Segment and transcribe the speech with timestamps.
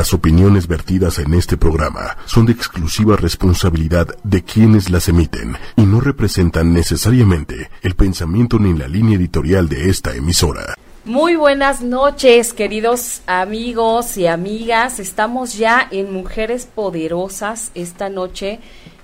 [0.00, 5.82] Las opiniones vertidas en este programa son de exclusiva responsabilidad de quienes las emiten y
[5.82, 10.74] no representan necesariamente el pensamiento ni la línea editorial de esta emisora.
[11.04, 15.00] Muy buenas noches, queridos amigos y amigas.
[15.00, 18.58] Estamos ya en Mujeres Poderosas esta noche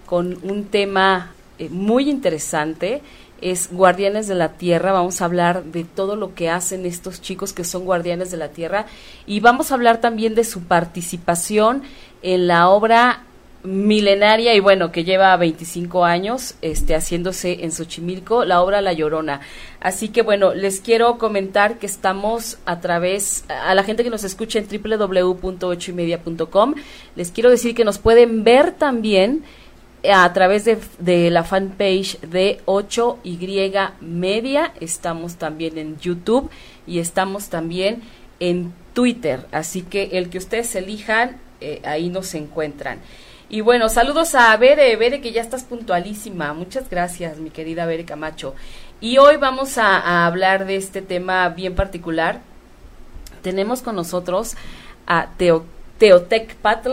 [0.06, 3.02] con un tema eh, muy interesante
[3.40, 4.92] es Guardianes de la Tierra.
[4.92, 8.48] Vamos a hablar de todo lo que hacen estos chicos que son Guardianes de la
[8.48, 8.86] Tierra
[9.26, 11.82] y vamos a hablar también de su participación
[12.22, 13.22] en la obra
[13.66, 19.40] milenaria y bueno, que lleva 25 años este, haciéndose en Xochimilco, la obra La Llorona.
[19.80, 24.22] Así que bueno, les quiero comentar que estamos a través, a la gente que nos
[24.24, 26.74] escucha en www.ochoymedia.com,
[27.16, 29.44] les quiero decir que nos pueden ver también
[30.04, 34.72] a través de, la fanpage de 8Y Media.
[34.80, 36.50] Estamos también en YouTube
[36.86, 38.02] y estamos también
[38.40, 39.46] en Twitter.
[39.52, 42.98] Así que el que ustedes elijan, eh, ahí nos encuentran.
[43.48, 46.52] Y bueno, saludos a Bere, Bere que ya estás puntualísima.
[46.52, 48.54] Muchas gracias, mi querida Bere Camacho.
[49.00, 52.40] Y hoy vamos a, hablar de este tema bien particular.
[53.42, 54.56] Tenemos con nosotros
[55.06, 55.64] a Teo,
[55.98, 56.90] Teotec Patl.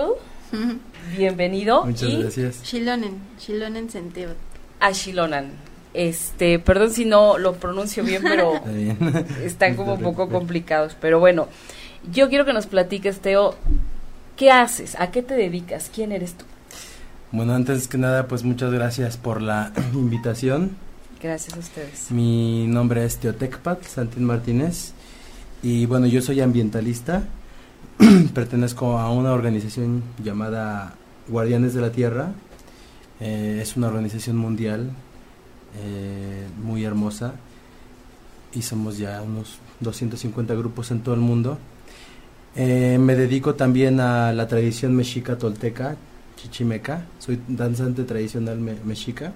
[1.17, 1.85] Bienvenido.
[1.85, 2.63] Muchas gracias.
[2.63, 4.31] Shilonen, Shilonen Senteo.
[4.79, 5.51] A Shilonan.
[5.93, 8.61] Este, perdón si no lo pronuncio bien, pero
[9.43, 10.95] están como un poco complicados.
[10.99, 11.47] Pero bueno,
[12.11, 13.55] yo quiero que nos platiques, Teo,
[14.35, 14.95] ¿qué haces?
[14.99, 15.89] ¿A qué te dedicas?
[15.93, 16.45] ¿Quién eres tú?
[17.31, 20.77] Bueno, antes que nada, pues muchas gracias por la invitación.
[21.21, 22.11] Gracias a ustedes.
[22.11, 24.91] Mi nombre es Teotecpat Santín Martínez
[25.61, 27.23] y bueno, yo soy ambientalista
[28.33, 30.95] pertenezco a una organización llamada
[31.27, 32.31] Guardianes de la Tierra.
[33.19, 34.91] Eh, es una organización mundial
[35.83, 37.35] eh, muy hermosa
[38.53, 41.57] y somos ya unos 250 grupos en todo el mundo.
[42.55, 45.95] Eh, me dedico también a la tradición mexica tolteca,
[46.35, 47.05] chichimeca.
[47.19, 49.33] Soy danzante tradicional mexica.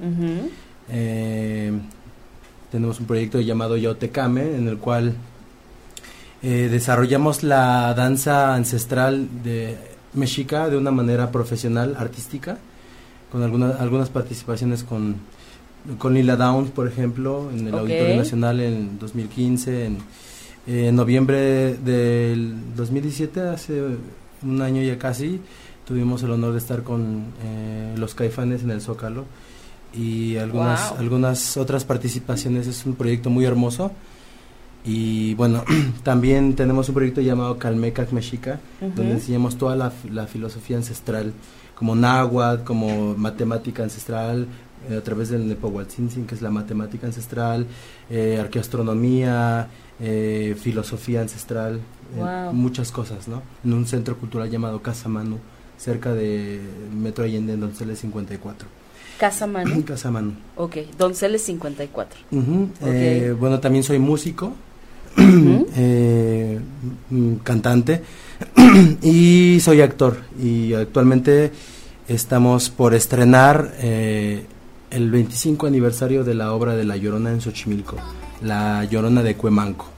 [2.72, 5.16] tenemos un proyecto llamado Yautecame, en el cual
[6.44, 9.76] eh, desarrollamos la danza ancestral de
[10.17, 12.57] mexica de una manera profesional, artística,
[13.31, 15.16] con algunas algunas participaciones con,
[15.97, 19.91] con Lila Downs, por ejemplo, en el Auditorio Nacional en 2015,
[20.67, 23.83] en, noviembre del 2017, hace
[24.44, 25.39] un año ya casi,
[25.85, 29.25] tuvimos el honor de estar con eh, los caifanes en el Zócalo
[29.94, 32.67] y algunas, algunas otras participaciones.
[32.67, 33.91] Es un proyecto muy hermoso
[34.88, 35.66] y bueno,
[36.03, 39.92] también tenemos un proyecto llamado Calmecac Mexica, donde enseñamos toda la,
[40.28, 41.34] filosofía ancestral,
[41.75, 44.47] como náhuatl, como matemática ancestral,
[44.90, 47.68] eh, a través del Nepohualtzintzin, que es la matemática ancestral,
[48.09, 49.68] eh, arqueoastronomía,
[50.00, 51.81] eh, filosofía ancestral,
[52.53, 53.42] muchas cosas, ¿no?
[53.66, 55.40] En un centro cultural llamado Casa Manu,
[55.78, 56.62] cerca de
[56.96, 58.70] Metro Allende, en Donceles 54.
[59.20, 59.84] Casa Manu.
[59.84, 60.36] Casa Manu.
[60.56, 62.22] Ok, Donceles 54.
[63.38, 64.53] bueno, también soy músico,
[65.19, 66.59] eh,
[67.09, 68.01] mm, cantante
[69.01, 71.51] y soy actor y actualmente
[72.07, 74.45] estamos por estrenar eh,
[74.91, 77.97] el 25 aniversario de la obra de La Llorona en Xochimilco,
[78.41, 79.89] La Llorona de Cuemanco.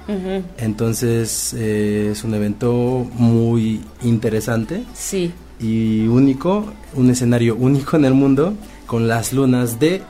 [0.57, 5.31] Entonces eh, es un evento muy interesante sí.
[5.59, 6.65] y único,
[6.95, 8.53] un escenario único en el mundo
[8.87, 10.01] con las lunas de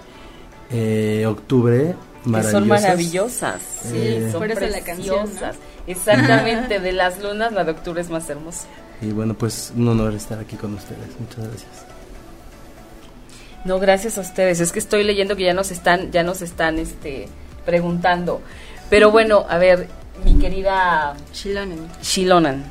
[1.25, 1.95] octubre
[2.52, 3.62] son maravillosas.
[3.84, 5.30] Sí, eh, son por eso la canción.
[5.88, 8.68] Exactamente, de las lunas la de octubre es más hermosa.
[9.02, 11.19] Y bueno, pues un honor estar aquí con ustedes.
[11.19, 11.85] Muchas gracias.
[13.66, 14.59] No, gracias a ustedes.
[14.59, 17.28] Es que estoy leyendo que ya nos están, ya nos están este,
[17.66, 18.41] preguntando.
[18.90, 19.88] Pero bueno, a ver,
[20.24, 21.88] mi querida Shilonan.
[22.01, 22.63] Shilonan.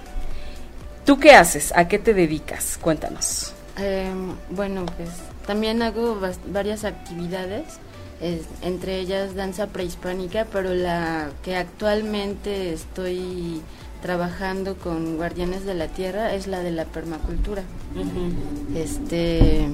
[1.04, 1.72] ¿Tú qué haces?
[1.74, 2.78] ¿A qué te dedicas?
[2.80, 3.52] Cuéntanos.
[3.76, 5.08] Em, bueno, pues
[5.46, 7.78] también hago varias actividades
[8.62, 13.62] entre ellas danza prehispánica, pero la que actualmente estoy
[14.02, 17.62] trabajando con Guardianes de la Tierra es la de la permacultura.
[18.74, 19.68] Este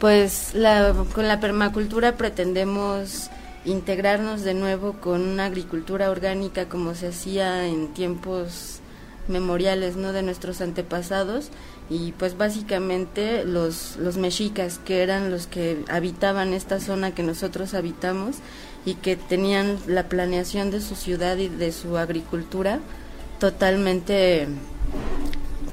[0.00, 3.30] pues la, con la permacultura pretendemos
[3.64, 8.80] integrarnos de nuevo con una agricultura orgánica como se hacía en tiempos
[9.28, 11.50] memoriales no de nuestros antepasados
[11.88, 17.74] y pues básicamente los, los mexicas que eran los que habitaban esta zona que nosotros
[17.74, 18.36] habitamos
[18.84, 22.80] y que tenían la planeación de su ciudad y de su agricultura
[23.38, 24.48] totalmente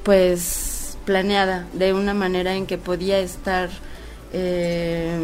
[0.04, 3.70] pues planeada de una manera en que podía estar
[4.34, 5.18] eh,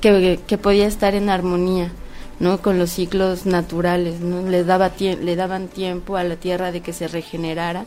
[0.00, 1.90] que, que podía estar en armonía
[2.40, 2.62] ¿no?
[2.62, 4.48] Con los ciclos naturales, ¿no?
[4.48, 7.84] Le, daba le daban tiempo a la tierra de que se regenerara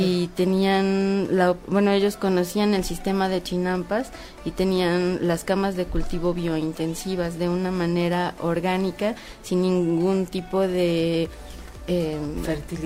[0.00, 4.10] y tenían, la, bueno, ellos conocían el sistema de chinampas
[4.44, 11.28] y tenían las camas de cultivo biointensivas de una manera orgánica, sin ningún tipo de
[11.88, 12.16] eh,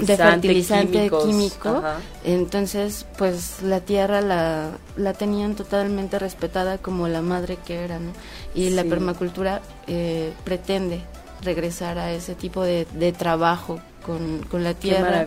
[0.00, 1.82] de fertilizante químico.
[2.24, 8.12] Entonces, pues la tierra la, la tenían totalmente respetada como la madre que era, ¿no?
[8.54, 11.00] Y la permacultura eh, pretende
[11.42, 15.26] regresar a ese tipo de, de trabajo con, con, la tierra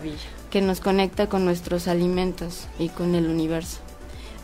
[0.50, 3.78] que nos conecta con nuestros alimentos y con el universo.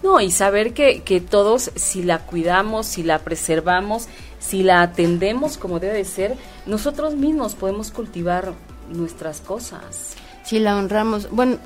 [0.03, 4.07] No, y saber que, que todos, si la cuidamos, si la preservamos,
[4.39, 6.37] si la atendemos como debe de ser,
[6.67, 8.53] nosotros mismos podemos cultivar
[8.89, 10.15] nuestras cosas.
[10.45, 11.31] Si la honramos.
[11.31, 11.59] Bueno,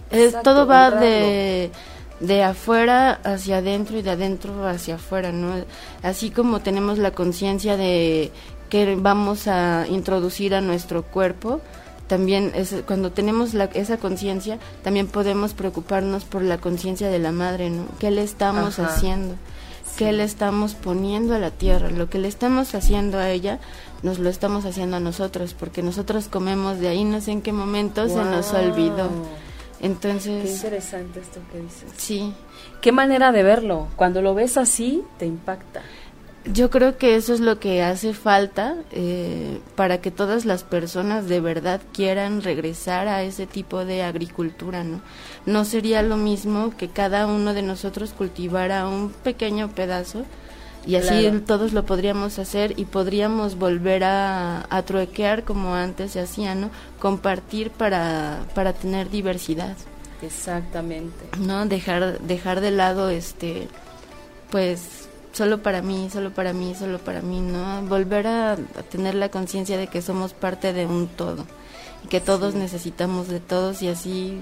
[0.43, 1.71] todo va de,
[2.21, 5.53] de afuera hacia adentro y de adentro hacia afuera, ¿no?
[6.03, 8.33] Así como tenemos la conciencia de
[8.71, 11.61] que vamos a introducir a nuestro cuerpo,
[12.07, 17.33] también es, cuando tenemos la, esa conciencia, también podemos preocuparnos por la conciencia de la
[17.33, 17.85] madre, ¿no?
[17.99, 19.37] ¿Qué le estamos haciendo?
[19.97, 21.91] ¿Qué le estamos poniendo a la tierra?
[21.91, 23.61] Lo que le estamos haciendo a ella
[24.03, 27.53] nos lo estamos haciendo a nosotros, porque nosotros comemos de ahí, no sé en qué
[27.53, 29.09] momento se nos olvidó.
[29.81, 30.45] Entonces...
[30.45, 31.91] Qué interesante esto que dices.
[31.97, 32.35] Sí.
[32.81, 33.89] Qué manera de verlo.
[33.97, 35.83] Cuando lo ves así, te impacta.
[36.47, 41.29] Yo creo que eso es lo que hace falta eh, para que todas las personas
[41.29, 45.03] de verdad quieran regresar a ese tipo de agricultura, ¿no?
[45.45, 50.25] No sería lo mismo que cada uno de nosotros cultivara un pequeño pedazo
[50.87, 56.21] y así todos lo podríamos hacer y podríamos volver a, a, truequear como antes se
[56.21, 56.71] hacía, ¿no?
[56.99, 59.77] Compartir para, para tener diversidad.
[60.23, 61.25] Exactamente.
[61.39, 63.69] No dejar dejar de lado este
[64.51, 67.83] pues solo para mí, solo para mí, solo para mí, ¿no?
[67.83, 68.57] Volver a,
[68.91, 71.47] tener la conciencia de que somos parte de un todo
[72.05, 74.41] y que todos necesitamos de todos y así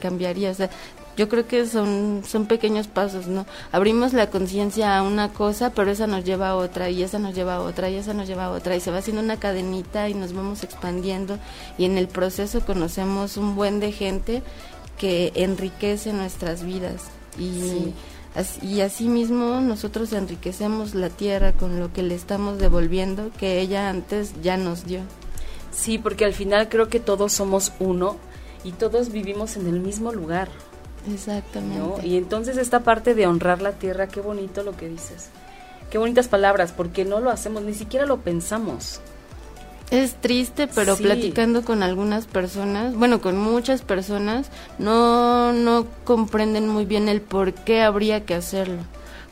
[0.00, 0.70] cambiaría, o sea,
[1.16, 3.46] yo creo que son, son pequeños pasos, ¿no?
[3.72, 7.34] Abrimos la conciencia a una cosa, pero esa nos lleva a otra, y esa nos
[7.34, 10.08] lleva a otra, y esa nos lleva a otra, y se va haciendo una cadenita
[10.08, 11.38] y nos vamos expandiendo,
[11.78, 14.42] y en el proceso conocemos un buen de gente
[14.98, 17.04] que enriquece nuestras vidas.
[17.38, 17.92] Y,
[18.62, 23.88] y así mismo nosotros enriquecemos la tierra con lo que le estamos devolviendo, que ella
[23.88, 25.00] antes ya nos dio.
[25.70, 28.16] Sí, porque al final creo que todos somos uno
[28.64, 30.48] y todos vivimos en el mismo lugar.
[31.12, 32.06] Exactamente.
[32.06, 35.30] Y entonces esta parte de honrar la tierra, qué bonito lo que dices.
[35.90, 39.00] Qué bonitas palabras, porque no lo hacemos, ni siquiera lo pensamos.
[39.90, 44.50] Es triste, pero platicando con algunas personas, bueno, con muchas personas,
[44.80, 48.78] no, no comprenden muy bien el por qué habría que hacerlo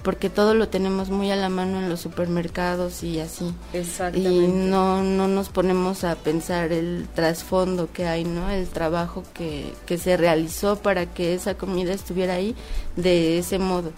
[0.05, 3.55] porque todo lo tenemos muy a la mano en los supermercados y así.
[3.73, 4.31] Exactamente.
[4.31, 8.51] Y no, no nos ponemos a pensar el trasfondo que hay, ¿no?
[8.51, 12.55] El trabajo que, que se realizó para que esa comida estuviera ahí
[12.97, 13.93] de ese modo.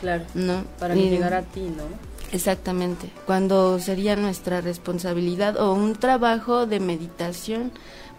[0.00, 0.24] Claro.
[0.34, 0.62] ¿No?
[0.78, 1.82] Para llegar a ti, ¿no?
[2.30, 3.10] Exactamente.
[3.26, 7.72] Cuando sería nuestra responsabilidad o un trabajo de meditación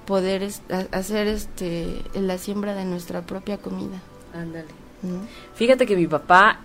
[0.06, 0.50] poder
[0.92, 4.02] hacer este la siembra de nuestra propia comida.
[4.34, 4.68] Ándale.
[5.56, 6.60] Fíjate que mi papá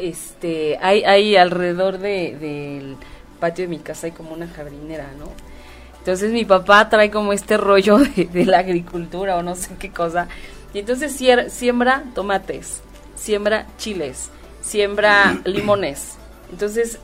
[0.00, 2.96] este, hay, hay alrededor de, del
[3.40, 5.26] patio de mi casa hay como una jardinera, ¿no?
[5.98, 10.28] Entonces mi papá trae como este rollo de, la agricultura o no sé qué cosa.
[10.72, 12.80] Y entonces siembra tomates,
[13.14, 16.14] siembra chiles, siembra limones.
[16.50, 16.98] Entonces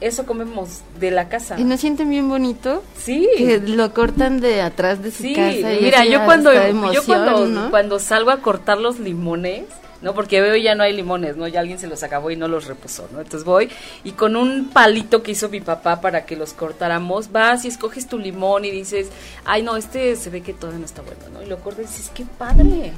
[0.00, 1.58] eso comemos de la casa.
[1.58, 2.82] ¿Y no sienten bien bonito?
[2.96, 3.28] Sí.
[3.36, 5.72] Que lo cortan de atrás de su casa.
[5.72, 6.52] Y mira, yo cuando,
[6.92, 9.64] yo cuando, cuando salgo a cortar los limones,
[10.02, 10.14] ¿no?
[10.14, 11.46] Porque veo ya no hay limones, ¿no?
[11.48, 13.20] Ya alguien se los acabó y no los repuso, ¿no?
[13.20, 13.70] Entonces voy
[14.04, 18.08] y con un palito que hizo mi papá para que los cortáramos, vas y escoges
[18.08, 19.08] tu limón y dices,
[19.44, 21.42] ay, no, este se ve que todavía no está bueno, ¿no?
[21.42, 22.92] Y lo cortas y dices, qué padre,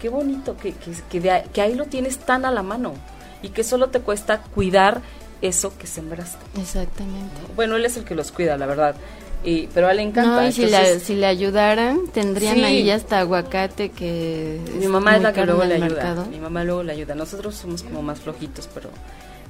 [0.00, 2.94] qué bonito, que, que, que, que ahí lo tienes tan a la mano
[3.42, 5.02] y que solo te cuesta cuidar
[5.42, 6.44] eso que sembraste.
[6.60, 7.34] Exactamente.
[7.56, 8.94] Bueno, él es el que los cuida, la verdad.
[9.42, 10.42] Y, pero a él le encanta.
[10.42, 14.60] No, y si, le ayudaran, tendrían ahí hasta aguacate que...
[14.78, 16.26] Mi mamá es la que luego le ayuda.
[16.30, 17.14] Mi mamá luego le ayuda.
[17.14, 18.90] Nosotros somos como más flojitos, pero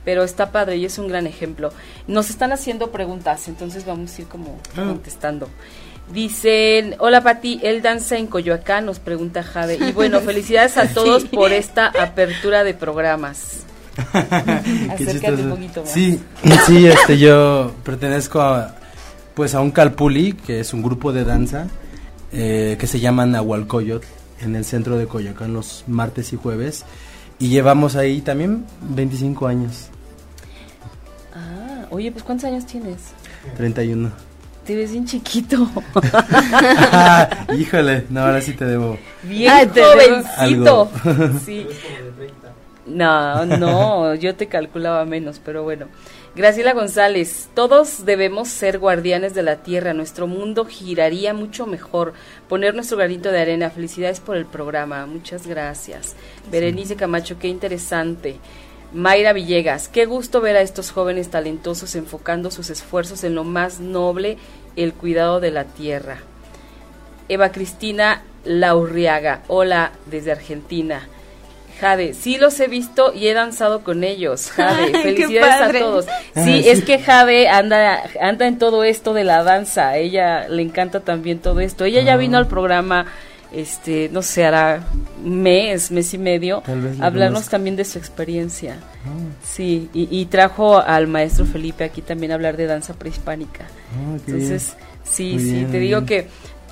[0.04, 1.72] pero está padre y es un gran ejemplo.
[2.06, 4.84] Nos están haciendo preguntas, entonces vamos a ir como ah.
[4.86, 5.48] contestando.
[6.12, 9.76] Dicen, hola Pati, él danza en Coyoacán, nos pregunta Jade.
[9.76, 13.60] Y bueno, felicidades a todos por esta apertura de programas.
[14.90, 15.92] Acércate un poquito más.
[15.92, 16.20] Sí,
[16.66, 18.74] sí, este, yo pertenezco a,
[19.40, 21.66] pues a un calpuli, que es un grupo de danza
[22.30, 24.04] eh, que se llama Nahualcoyot,
[24.42, 26.84] en el centro de Coyoacán los martes y jueves.
[27.38, 29.86] Y llevamos ahí también 25 años.
[31.34, 32.98] Ah, oye, pues ¿cuántos años tienes?
[33.56, 34.10] 31.
[34.66, 35.70] Te ves bien chiquito.
[37.58, 38.98] Híjole, no, ahora sí te debo.
[39.22, 40.90] Bien jovencito.
[41.46, 41.66] Sí.
[42.84, 45.86] No, no, yo te calculaba menos, pero bueno.
[46.36, 52.12] Graciela González, todos debemos ser guardianes de la tierra, nuestro mundo giraría mucho mejor,
[52.48, 56.14] poner nuestro granito de arena, felicidades por el programa, muchas gracias.
[56.48, 58.36] Berenice Camacho, qué interesante.
[58.92, 63.80] Mayra Villegas, qué gusto ver a estos jóvenes talentosos enfocando sus esfuerzos en lo más
[63.80, 64.38] noble,
[64.76, 66.18] el cuidado de la tierra.
[67.28, 71.08] Eva Cristina Laurriaga, hola desde Argentina.
[71.80, 74.50] Jade, sí los he visto y he danzado con ellos.
[74.50, 76.06] Jade, felicidades a todos.
[76.34, 79.96] Ah, sí, es que Jade anda, anda en todo esto de la danza.
[79.96, 81.84] ella le encanta también todo esto.
[81.84, 82.48] Ella ya vino al ah.
[82.48, 83.06] programa,
[83.52, 84.84] este, no sé, hará
[85.24, 86.62] mes, mes y medio,
[87.00, 88.76] hablarnos también de su experiencia.
[89.06, 89.34] Ah.
[89.42, 93.64] Sí, y, trajo al maestro Felipe aquí también a hablar de danza prehispánica.
[94.26, 96.28] Entonces, sí, sí, te digo que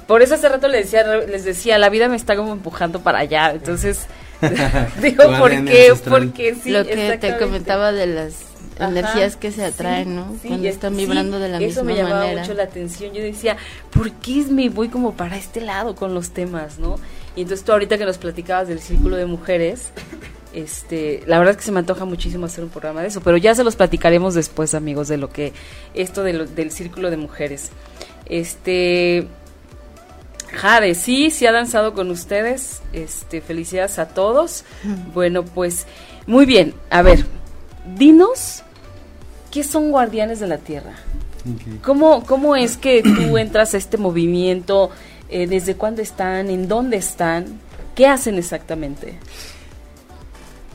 [0.06, 3.18] por eso hace rato les decía, les decía, la vida me está como empujando para
[3.18, 3.50] allá.
[3.50, 4.06] Entonces
[5.02, 5.92] Digo, ¿por qué?
[6.08, 6.70] Porque sí.
[6.70, 8.34] Lo que te comentaba de las
[8.78, 10.36] energías que se atraen, ¿no?
[10.46, 12.02] Cuando están vibrando de la misma manera.
[12.02, 13.12] Eso me llamaba mucho la atención.
[13.12, 13.56] Yo decía,
[13.90, 16.96] ¿por qué me voy como para este lado con los temas, no?
[17.36, 19.90] Y entonces tú ahorita que nos platicabas del círculo de mujeres,
[20.52, 23.36] este, la verdad es que se me antoja muchísimo hacer un programa de eso, pero
[23.36, 25.52] ya se los platicaremos después, amigos, de lo que
[25.94, 27.70] esto del círculo de mujeres.
[28.26, 29.26] Este,
[30.52, 32.82] Jade, sí, sí ha danzado con ustedes.
[32.92, 34.64] Este, felicidades a todos.
[35.14, 35.86] Bueno, pues
[36.26, 36.74] muy bien.
[36.90, 37.24] A ver,
[37.96, 38.62] dinos
[39.50, 40.92] qué son guardianes de la tierra.
[41.82, 44.90] ¿Cómo, ¿Cómo es que tú entras a este movimiento?
[45.28, 46.50] Eh, ¿Desde cuándo están?
[46.50, 47.60] ¿En dónde están?
[47.94, 49.18] ¿Qué hacen exactamente?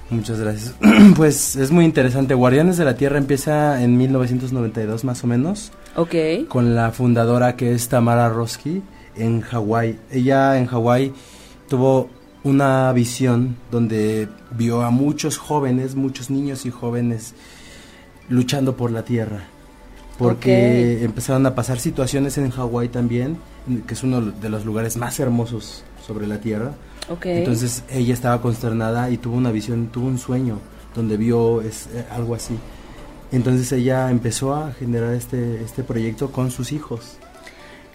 [0.10, 0.76] Muchas gracias.
[1.16, 2.34] Pues es muy interesante.
[2.34, 5.72] Guardianes de la Tierra empieza en 1992 más o menos.
[5.96, 6.48] Ok.
[6.48, 8.82] Con la fundadora que es Tamara Roski
[9.16, 10.00] en Hawái.
[10.12, 11.14] Ella en Hawái
[11.68, 12.10] tuvo
[12.44, 17.34] una visión donde vio a muchos jóvenes, muchos niños y jóvenes
[18.30, 19.46] luchando por la tierra.
[20.18, 23.38] Porque empezaron a pasar situaciones en Hawái también,
[23.88, 26.74] que es uno de los lugares más hermosos sobre la tierra.
[27.24, 30.60] Entonces ella estaba consternada y tuvo una visión, tuvo un sueño
[30.96, 32.58] donde vio es, eh, algo así.
[33.32, 37.18] Entonces ella empezó a generar este, este proyecto con sus hijos.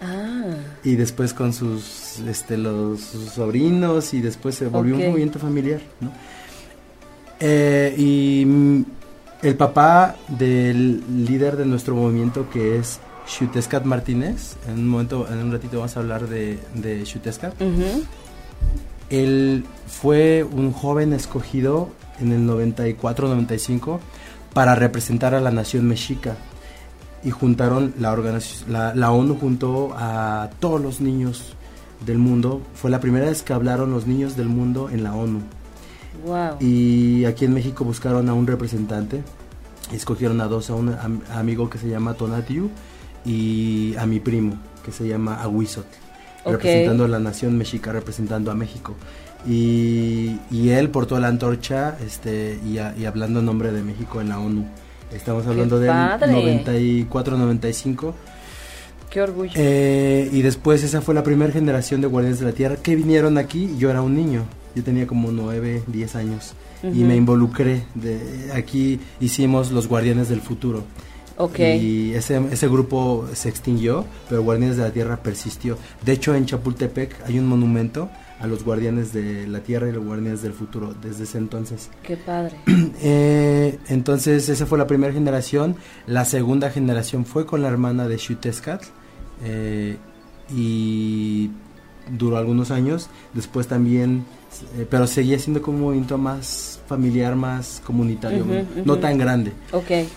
[0.00, 0.54] Ah.
[0.84, 6.12] Y después con sus, este, los, sobrinos y después se volvió un movimiento familiar, ¿no?
[7.40, 8.84] Eh, y
[9.42, 15.38] el papá del líder de nuestro movimiento que es Shutescat Martínez, en un momento, en
[15.38, 17.54] un ratito vamos a hablar de, de Shutescat.
[19.10, 21.90] Él fue un joven escogido
[22.20, 23.98] en el 94-95
[24.52, 26.36] para representar a la nación mexica
[27.24, 28.16] y juntaron la,
[28.68, 31.54] la, la ONU juntó a todos los niños
[32.04, 32.62] del mundo.
[32.74, 35.40] Fue la primera vez que hablaron los niños del mundo en la ONU.
[36.60, 39.22] Y aquí en México buscaron a un representante.
[39.92, 40.96] Escogieron a dos, a un
[41.34, 42.70] amigo que se llama Tonatiu
[43.24, 45.86] y a mi primo que se llama Aguizot,
[46.44, 48.94] representando a la nación mexica, representando a México.
[49.46, 54.28] Y, y él portó la antorcha este, y, y hablando en nombre de México en
[54.30, 54.66] la ONU.
[55.12, 58.12] Estamos hablando del 94-95.
[59.10, 59.52] Qué orgullo.
[59.54, 63.38] Eh, y después esa fue la primera generación de Guardianes de la Tierra que vinieron
[63.38, 63.74] aquí.
[63.78, 66.52] Yo era un niño, yo tenía como 9, 10 años.
[66.82, 67.82] Y me involucré.
[67.94, 70.84] De, aquí hicimos los Guardianes del Futuro.
[71.36, 71.80] Okay.
[71.80, 75.78] Y ese, ese grupo se extinguió, pero Guardianes de la Tierra persistió.
[76.04, 80.04] De hecho, en Chapultepec hay un monumento a los guardianes de la tierra y los
[80.04, 81.90] guardianes del futuro desde ese entonces.
[82.02, 82.56] Qué padre.
[83.00, 85.76] Eh, entonces esa fue la primera generación.
[86.06, 88.82] La segunda generación fue con la hermana de Shutescat
[89.44, 89.96] eh,
[90.50, 91.50] y
[92.10, 93.08] duró algunos años.
[93.34, 94.24] Después también,
[94.76, 98.44] eh, pero seguía siendo como un movimiento más familiar, más comunitario,
[98.84, 99.52] no tan grande.
[99.70, 100.08] Ok.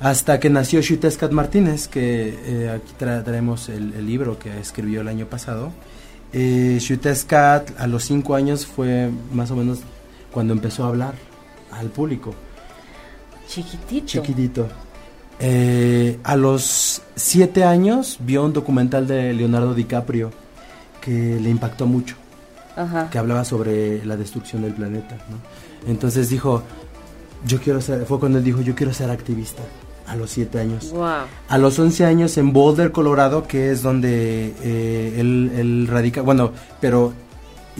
[0.00, 5.26] Hasta que nació Shutescat Martínez, que aquí traemos el, el libro que escribió el año
[5.26, 5.72] pasado.
[6.32, 6.78] Eh,
[7.78, 9.80] a los cinco años fue más o menos
[10.32, 11.14] cuando empezó a hablar
[11.72, 12.34] al público.
[13.48, 14.06] Chiquitito.
[14.06, 14.68] Chiquitito.
[15.40, 20.30] Eh, a los siete años vio un documental de Leonardo DiCaprio
[21.00, 22.16] que le impactó mucho.
[23.10, 25.18] Que hablaba sobre la destrucción del planeta.
[25.88, 26.62] Entonces dijo,
[27.44, 29.64] yo quiero ser, fue cuando él dijo, yo quiero ser activista
[30.08, 30.92] a los 7 años.
[31.48, 37.12] A los 11 años en Boulder, Colorado, que es donde eh, él, radica, bueno, pero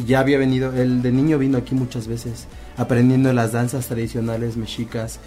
[0.07, 5.19] ya había venido, él de niño vino aquí muchas veces, aprendiendo las danzas tradicionales mexicas.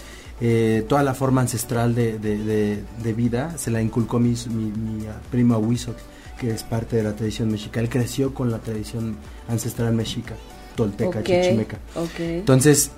[0.44, 5.06] eh, toda la forma ancestral de, de, de, vida se la inculcó mi, mi, mi
[5.30, 5.94] primo Huizo,
[6.40, 7.80] que es parte de la tradición mexica.
[7.80, 9.18] Él creció con la tradición
[9.48, 10.34] ancestral mexica,
[10.76, 11.78] tolteca, chichimeca.
[12.18, 12.90] Entonces,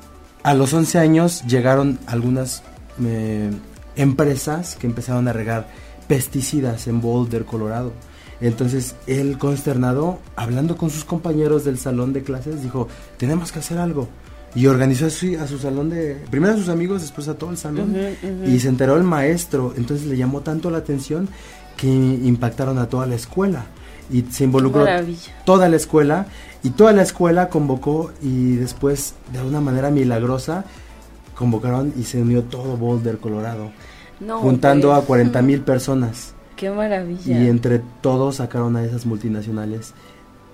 [0.43, 2.63] a los 11 años llegaron algunas
[3.03, 3.50] eh,
[3.96, 5.68] empresas que empezaron a regar
[6.08, 7.92] pesticidas en Boulder, Colorado.
[8.42, 13.78] Entonces él consternado, hablando con sus compañeros del salón de clases, dijo, tenemos que hacer
[13.78, 14.10] algo.
[14.56, 17.50] Y organizó a su, a su salón de, primero a sus amigos, después a todo
[17.50, 17.96] el salón.
[18.46, 21.28] Y se enteró el maestro, entonces le llamó tanto la atención
[21.78, 23.66] que impactaron a toda la escuela.
[24.12, 24.86] Y se involucró
[25.46, 26.28] toda la escuela.
[26.62, 30.66] Y toda la escuela convocó y después, de una manera milagrosa,
[31.36, 33.72] convocaron y se unió todo Boulder, Colorado.
[34.42, 36.34] juntando a 40 mil personas.
[36.56, 37.42] Qué maravilla.
[37.42, 39.94] Y entre todos sacaron a esas multinacionales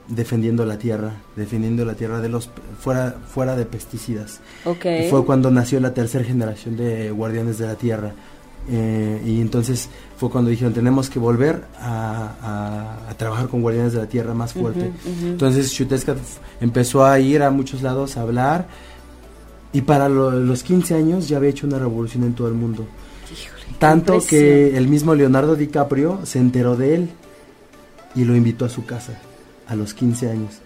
[0.10, 4.40] defendiendo la tierra, defendiendo la tierra de los fuera fuera de pesticidas.
[4.66, 5.10] Okay.
[5.10, 8.12] fue cuando nació la tercera generación de guardianes de la tierra.
[8.72, 14.00] Eh, y entonces fue cuando dijeron tenemos que volver a, a, trabajar con guardianes de
[14.00, 14.92] la tierra más fuerte.
[15.24, 16.16] Entonces Chutesca
[16.60, 18.68] empezó a ir a muchos lados a hablar
[19.72, 22.88] y para los 15 años ya había hecho una revolución en todo el mundo.
[23.78, 27.10] Tanto que el mismo Leonardo DiCaprio se enteró de él
[28.16, 29.20] y lo invitó a su casa
[29.68, 30.60] a los 15 años.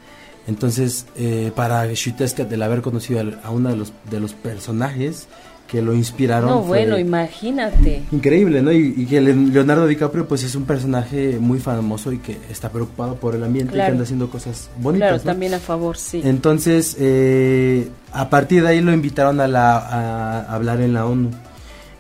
[0.48, 5.28] Entonces, eh, para Schutescat, el haber conocido a uno de los, de los personajes
[5.74, 6.52] que lo inspiraron.
[6.52, 8.04] No, bueno, imagínate.
[8.12, 8.72] Increíble, ¿no?
[8.72, 13.34] Y, que Leonardo DiCaprio, pues es un personaje muy famoso y que está preocupado por
[13.34, 15.10] el ambiente y que anda haciendo cosas bonitas.
[15.10, 16.22] Claro, también a favor, sí.
[16.24, 21.32] Entonces, eh, a partir de ahí lo invitaron a, la, a hablar en la ONU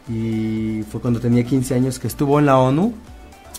[0.07, 2.93] y fue cuando tenía 15 años que estuvo en la ONU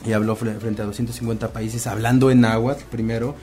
[0.07, 3.35] y habló frente a 250 países, hablando en náhuatl primero,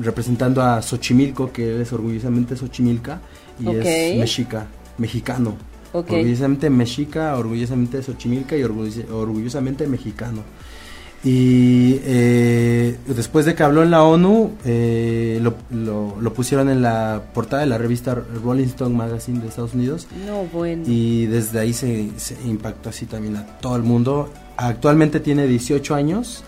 [0.00, 3.20] representando a Xochimilco, que es orgullosamente Xochimilca
[3.60, 5.56] y es mexica, mexicano.
[5.92, 10.42] Orgullosamente mexica, orgullosamente Xochimilca y orgullosamente mexicano.
[11.24, 17.62] Y eh, después de que habló en la ONU, eh, lo, pusieron en la portada
[17.62, 20.06] de la revista Rolling Stone Magazine de Estados Unidos.
[20.24, 20.84] No, bueno.
[20.86, 22.10] Y desde ahí se,
[22.44, 24.30] impactó así también a todo el mundo.
[24.56, 26.44] Actualmente tiene 18 años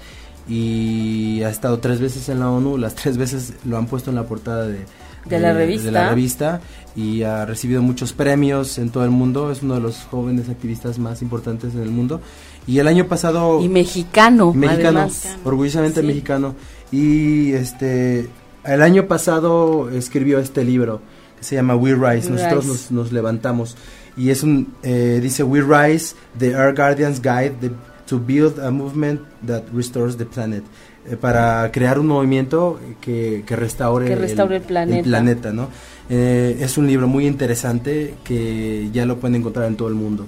[0.48, 2.78] y ha estado tres veces en la ONU.
[2.78, 4.84] Las tres veces lo han puesto en la portada de,
[5.28, 5.86] de, la revista.
[5.86, 6.60] de la revista
[6.96, 9.52] y ha recibido muchos premios en todo el mundo.
[9.52, 12.20] Es uno de los jóvenes activistas más importantes en el mundo.
[12.66, 13.60] Y el año pasado...
[13.62, 14.52] Y mexicano.
[14.52, 15.08] Mexicano,
[15.44, 16.54] orgullosamente mexicano.
[16.90, 18.28] Y este,
[18.64, 21.00] el año pasado escribió este libro
[21.38, 22.30] que se llama We Rise.
[22.30, 23.76] Nosotros Nos, levantamos.
[24.16, 27.70] Y es un, eh, dice We Rise, The Earth Guardian's Guide
[28.08, 30.64] to Build a Movement That Restores the Planet.
[31.10, 34.62] Eh, para crear un movimiento que, que restaure, el,
[35.02, 35.52] planeta.
[35.52, 35.68] ¿no?
[36.10, 40.26] Eh, es un libro muy interesante que ya lo pueden encontrar en todo el mundo.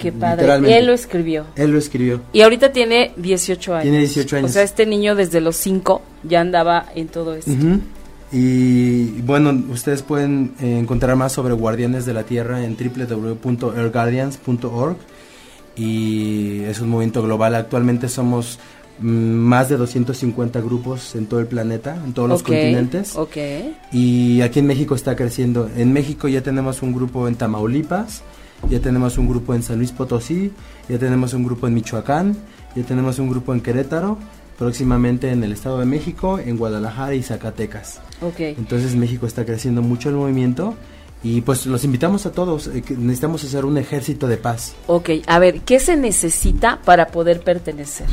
[0.00, 0.76] Qué padre.
[0.76, 1.46] Él lo escribió.
[1.56, 2.20] Él lo escribió.
[2.32, 3.84] Y ahorita tiene 18 años.
[3.84, 4.50] Tiene 18 años.
[4.50, 7.52] O sea, este niño desde los 5 ya andaba en todo esto.
[8.32, 14.96] Y bueno, ustedes pueden eh, encontrar más sobre Guardianes de la Tierra en www.airguardians.org
[15.76, 17.54] y es un movimiento global.
[17.54, 18.58] Actualmente somos
[19.00, 23.16] más de 250 grupos en todo el planeta, en todos los continentes.
[23.16, 23.76] Okay.
[23.92, 25.68] Y aquí en México está creciendo.
[25.76, 28.22] En México ya tenemos un grupo en Tamaulipas,
[28.70, 30.52] ya tenemos un grupo en San Luis Potosí,
[30.88, 32.36] ya tenemos un grupo en Michoacán,
[32.76, 34.18] ya tenemos un grupo en Querétaro,
[34.58, 38.00] próximamente en el Estado de México, en Guadalajara y Zacatecas.
[38.22, 38.54] Okay.
[38.56, 40.74] Entonces México está creciendo mucho el movimiento
[41.24, 44.74] y pues los invitamos a todos, eh, necesitamos hacer un ejército de paz.
[44.86, 48.06] Ok, a ver, ¿qué se necesita para poder pertenecer?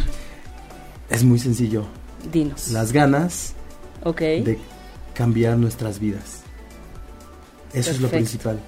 [1.11, 1.85] Es muy sencillo.
[2.31, 2.69] Dinos.
[2.69, 3.53] Las ganas
[4.03, 4.41] okay.
[4.41, 4.57] de
[5.13, 6.41] cambiar nuestras vidas.
[7.73, 8.59] Eso es lo principal.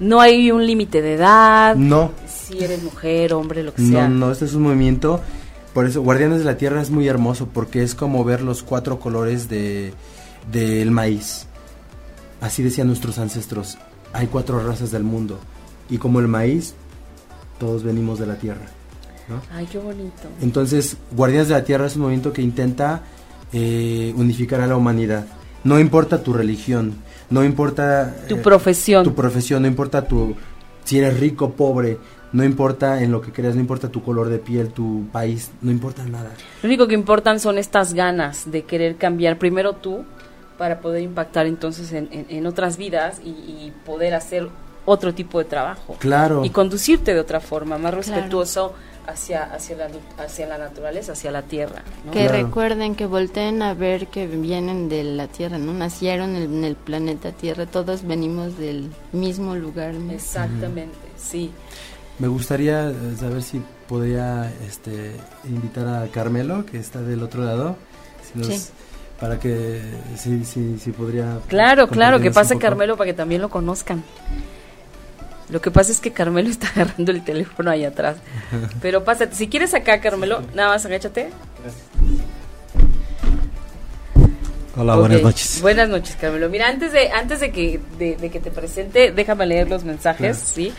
[0.00, 1.74] No hay un límite de edad.
[1.74, 2.12] No.
[2.26, 4.08] Si eres mujer, hombre, lo que sea.
[4.08, 5.20] No, no, este es un movimiento.
[5.74, 9.00] Por eso, Guardianes de la Tierra es muy hermoso porque es como ver los cuatro
[9.00, 9.92] colores de
[10.52, 11.46] del maíz.
[12.40, 13.78] Así decían nuestros ancestros.
[14.12, 15.38] Hay cuatro razas del mundo.
[15.90, 16.74] Y como el maíz,
[17.58, 18.77] todos venimos de la Tierra.
[19.52, 20.28] Ay, qué bonito.
[20.40, 23.02] Entonces, Guardianes de la Tierra es un movimiento que intenta
[23.52, 25.26] eh, unificar a la humanidad.
[25.64, 26.94] No importa tu religión,
[27.30, 28.14] no importa...
[28.28, 29.04] Tu eh, profesión.
[29.04, 30.34] Tu profesión, no importa tu...
[30.84, 31.98] Si eres rico, pobre,
[32.32, 35.70] no importa en lo que creas, no importa tu color de piel, tu país, no
[35.70, 36.30] importa nada.
[36.62, 40.04] Lo único que importan son estas ganas de querer cambiar primero tú
[40.56, 44.48] para poder impactar entonces en, otras vidas y, poder hacer
[44.84, 45.96] otro tipo de trabajo.
[45.98, 46.44] Claro.
[46.44, 48.74] Y conducirte de otra forma, más respetuoso
[49.08, 51.82] hacia, hacia, la, hacia la naturaleza, hacia la tierra.
[52.12, 55.72] Que recuerden que volteen a ver que vienen de la tierra, ¿no?
[55.72, 59.94] Nacieron en el planeta Tierra, todos venimos del mismo lugar.
[60.10, 61.50] Exactamente, sí.
[62.18, 65.12] Me gustaría eh, saber si podría este,
[65.44, 67.76] invitar a Carmelo, que está del otro lado,
[69.18, 69.80] para que
[70.16, 71.38] si, si, si podría...
[71.48, 74.04] Claro, claro, que pase Carmelo para que también lo conozcan.
[75.50, 78.16] Lo que pasa es que Carmelo está agarrando el teléfono ahí atrás.
[78.80, 81.30] Pero pásate, si quieres acá, Carmelo, nada más agáchate.
[84.76, 85.60] Hola, buenas noches.
[85.60, 86.48] Buenas noches, Carmelo.
[86.48, 90.72] Mira, antes de antes de que de, que te presente, déjame leer los mensajes, ¿sí?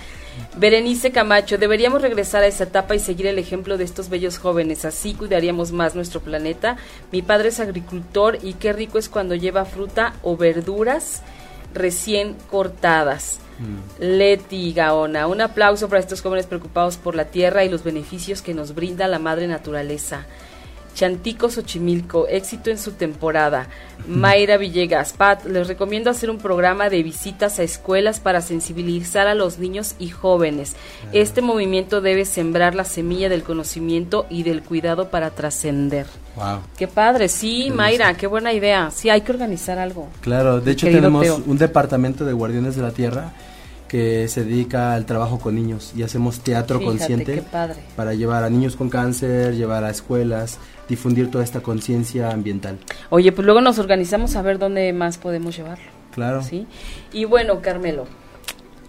[0.55, 4.85] Berenice Camacho, deberíamos regresar a esa etapa y seguir el ejemplo de estos bellos jóvenes,
[4.85, 6.77] así cuidaríamos más nuestro planeta.
[7.11, 11.21] Mi padre es agricultor y qué rico es cuando lleva fruta o verduras
[11.73, 13.39] recién cortadas.
[13.59, 14.03] Mm.
[14.03, 18.53] Leti Gaona, un aplauso para estos jóvenes preocupados por la tierra y los beneficios que
[18.53, 20.25] nos brinda la madre naturaleza.
[20.99, 23.67] Chantico Xochimilco, éxito en su temporada.
[24.07, 29.35] Mayra Villegas, Pat, les recomiendo hacer un programa de visitas a escuelas para sensibilizar a
[29.35, 30.75] los niños y jóvenes.
[31.13, 36.07] Este movimiento debe sembrar la semilla del conocimiento y del cuidado para trascender.
[36.35, 36.59] Wow.
[36.77, 38.91] Qué padre, sí, Mayra, qué buena idea.
[38.91, 40.09] Sí, hay que organizar algo.
[40.21, 43.31] Claro, de hecho tenemos un departamento de Guardianes de la Tierra
[43.89, 47.43] que se dedica al trabajo con niños y hacemos teatro consciente
[47.97, 52.77] para llevar a niños con cáncer, llevar a escuelas, difundir toda esta conciencia ambiental.
[53.09, 55.85] Oye, pues luego nos organizamos a ver dónde más podemos llevarlo.
[56.13, 56.43] Claro.
[56.43, 56.67] ¿sí?
[57.11, 58.05] Y bueno, Carmelo,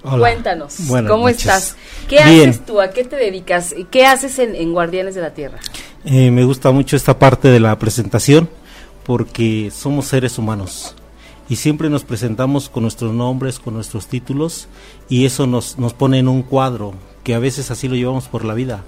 [0.03, 0.77] cuéntanos,
[1.09, 1.77] ¿cómo estás?
[2.09, 2.81] ¿Qué haces tú?
[2.81, 3.75] ¿A qué te dedicas?
[3.91, 5.59] ¿Qué haces en, Guardianes de la Tierra?
[6.05, 8.49] Eh, me gusta mucho esta parte de la presentación
[9.05, 10.95] porque somos seres humanos
[11.51, 14.69] y siempre nos presentamos con nuestros nombres, con nuestros títulos
[15.09, 18.45] y eso nos, nos pone en un cuadro que a veces así lo llevamos por
[18.45, 18.85] la vida.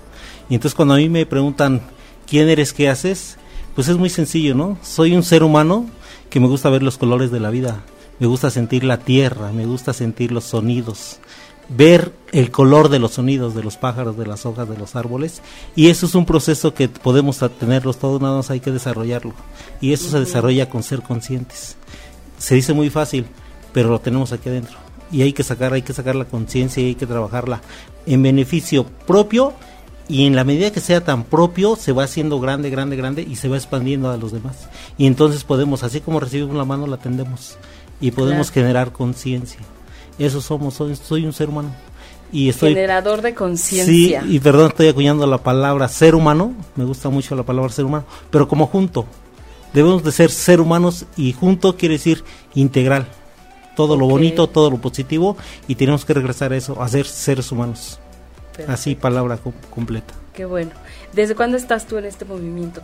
[0.49, 1.83] Y entonces cuando a mí me preguntan
[2.27, 2.73] ¿quién eres?
[2.73, 3.37] ¿Qué haces?
[3.75, 4.79] Pues es muy sencillo, ¿no?
[4.81, 5.87] Soy un ser humano
[6.31, 7.83] que me gusta ver los colores de la vida,
[8.21, 11.19] me gusta sentir la tierra, me gusta sentir los sonidos,
[11.69, 15.43] ver el color de los sonidos de los pájaros, de las hojas, de los árboles,
[15.75, 19.35] y eso es un proceso que podemos tenerlos todos, nada más hay que desarrollarlo,
[19.81, 21.77] y eso se desarrolla con ser conscientes.
[22.43, 23.25] Se dice muy fácil,
[23.73, 24.77] pero lo tenemos aquí adentro,
[25.13, 27.61] y hay que sacar, hay que sacar la conciencia y hay que trabajarla
[28.05, 29.53] en beneficio propio
[30.09, 33.37] y en la medida que sea tan propio se va haciendo grande, grande, grande y
[33.37, 34.69] se va expandiendo a los demás.
[34.99, 37.57] Y entonces podemos, así como recibimos la mano, la tendemos
[38.01, 39.61] y podemos generar conciencia.
[40.19, 41.73] Eso somos, soy, un ser humano.
[42.33, 44.23] Y estoy, Generador de conciencia.
[44.23, 47.85] Sí, y perdón, estoy acuñando la palabra ser humano, me gusta mucho la palabra ser
[47.85, 49.07] humano, pero como junto.
[49.73, 53.07] Debemos de ser ser humanos y junto quiere decir integral.
[53.77, 57.51] Todo lo bonito, todo lo positivo y tenemos que regresar a eso, a ser seres
[57.51, 57.99] humanos.
[58.69, 59.39] Así, palabra
[59.71, 60.15] completa.
[60.35, 60.71] Qué bueno.
[61.13, 62.81] ¿Desde cuándo estás tú en este movimiento,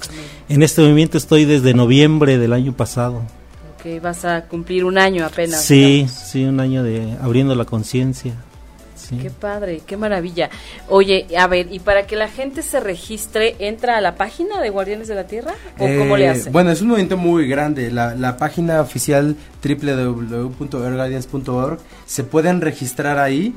[0.49, 3.23] En este movimiento estoy desde noviembre del año pasado.
[3.79, 5.63] Ok, vas a cumplir un año apenas.
[5.63, 8.35] Sí, sí, un año de abriendo la conciencia.
[9.11, 10.51] Qué padre, qué maravilla.
[10.89, 14.71] Oye, a ver, y para que la gente se registre, ¿entra a la página de
[14.71, 15.55] Guardianes de la Tierra?
[15.79, 16.51] ¿O cómo le eh, hace?
[16.51, 17.91] Bueno, es un movimiento muy grande.
[17.91, 23.55] La, la página oficial www.earthguardians.org se pueden registrar ahí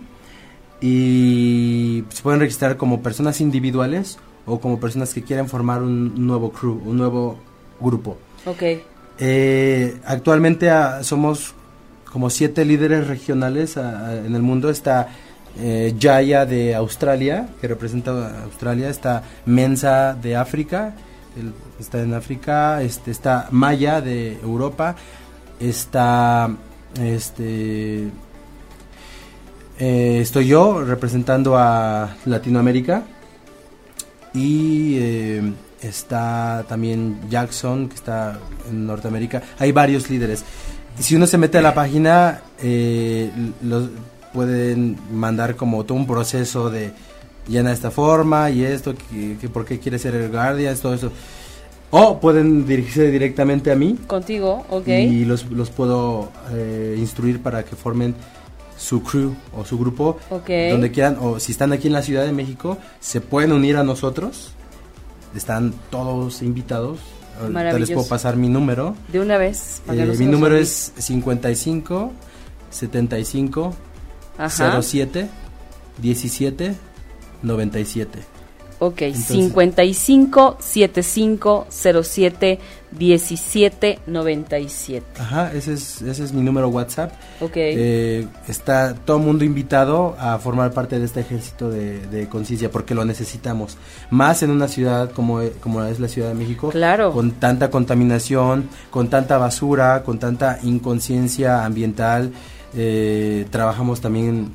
[0.80, 6.52] y se pueden registrar como personas individuales o como personas que quieren formar un nuevo
[6.52, 7.38] crew, un nuevo
[7.80, 8.18] grupo.
[8.46, 8.64] Ok.
[9.20, 11.54] Eh, actualmente ah, somos
[12.12, 14.70] como siete líderes regionales ah, ah, en el mundo.
[14.70, 15.10] Está
[15.60, 18.90] eh, Jaya de Australia, que representa a Australia.
[18.90, 20.94] Está Mensa de África,
[21.80, 22.82] está en África.
[22.82, 24.96] Este, está Maya de Europa.
[25.60, 26.50] Está
[27.00, 28.10] este
[29.84, 33.02] eh, estoy yo representando a Latinoamérica
[34.32, 38.38] y eh, está también Jackson que está
[38.70, 39.42] en Norteamérica.
[39.58, 40.46] Hay varios líderes.
[41.00, 43.32] Si uno se mete a la página, eh,
[43.64, 43.90] los
[44.34, 46.92] pueden mandar como todo un proceso de
[47.48, 51.12] llena de esta forma y esto, que, por qué quiere ser el Guardian, todo eso.
[51.94, 53.98] O pueden dirigirse directamente a mí.
[54.08, 54.88] Contigo, ok.
[54.88, 56.32] Y los, los puedo
[56.98, 58.16] instruir para que formen
[58.82, 62.32] su crew o su grupo, donde quieran, o si están aquí en la Ciudad de
[62.32, 64.54] México, se pueden unir a nosotros.
[65.36, 67.00] Están todos invitados.
[67.78, 68.96] les puedo pasar mi número.
[69.12, 69.82] De una vez.
[69.90, 72.12] Eh, mi número es 55
[72.72, 73.74] 75
[74.50, 75.30] 07
[75.98, 76.76] 17
[77.44, 78.20] 97.
[78.84, 85.06] Ok, 55 75 07 17 97.
[85.22, 87.12] Ajá, ese es, ese es mi número WhatsApp.
[87.42, 87.52] Ok.
[87.58, 92.72] Eh, está todo el mundo invitado a formar parte de este ejército de, de conciencia
[92.72, 93.78] porque lo necesitamos.
[94.10, 96.70] Más en una ciudad como, como es la Ciudad de México.
[96.70, 97.14] Claro.
[97.14, 102.32] Con tanta contaminación, con tanta basura, con tanta inconsciencia ambiental.
[102.74, 104.52] Eh, trabajamos también,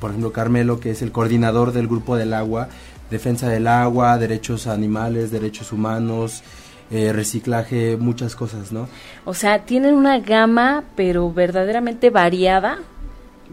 [0.00, 2.68] por ejemplo, Carmelo, que es el coordinador del grupo del agua
[3.10, 6.42] defensa del agua, derechos animales, derechos humanos,
[6.90, 8.88] eh, reciclaje, muchas cosas, ¿no?
[9.24, 12.78] O sea, tienen una gama, pero verdaderamente variada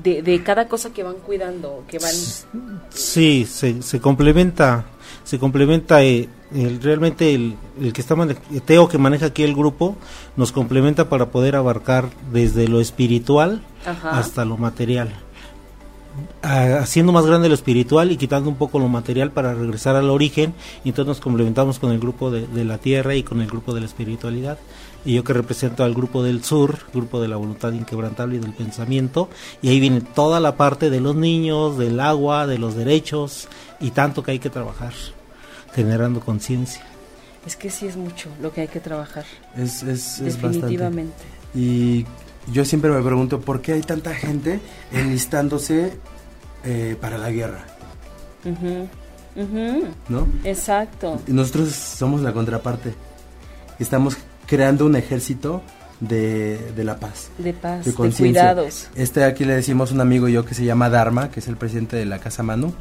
[0.01, 2.13] de, de cada cosa que van cuidando, que van...
[2.89, 4.85] Sí, se, se complementa,
[5.23, 9.53] se complementa eh, el, realmente el, el que está mane- Teo que maneja aquí el
[9.55, 9.95] grupo
[10.35, 14.17] nos complementa para poder abarcar desde lo espiritual Ajá.
[14.17, 15.13] hasta lo material.
[16.41, 20.53] Haciendo más grande lo espiritual y quitando un poco lo material para regresar al origen
[20.83, 23.73] y entonces nos complementamos con el grupo de, de la tierra y con el grupo
[23.73, 24.57] de la espiritualidad
[25.07, 28.51] y yo que represento al grupo del sur, grupo de la voluntad inquebrantable y del
[28.51, 29.29] pensamiento
[29.61, 33.47] y ahí viene toda la parte de los niños, del agua, de los derechos
[33.79, 34.91] y tanto que hay que trabajar
[35.73, 36.81] generando conciencia.
[37.45, 39.23] Es que sí es mucho lo que hay que trabajar,
[39.55, 40.57] Es, es, es bastante.
[40.57, 41.23] definitivamente.
[41.55, 42.05] Y
[42.51, 44.59] yo siempre me pregunto por qué hay tanta gente
[44.91, 45.93] enlistándose
[46.65, 47.65] eh, para la guerra,
[48.43, 48.87] Ujú,
[49.41, 50.27] ujú, ¿no?
[50.43, 51.21] Exacto.
[51.27, 52.93] Y nosotros somos la contraparte.
[53.79, 55.61] Estamos creando un ejército
[55.99, 57.29] de, de la paz.
[57.37, 58.89] De paz, de de, cuidados.
[58.95, 61.57] Este aquí le decimos un amigo y yo que se llama Dharma, que es el
[61.57, 62.73] presidente de la Casa Manu.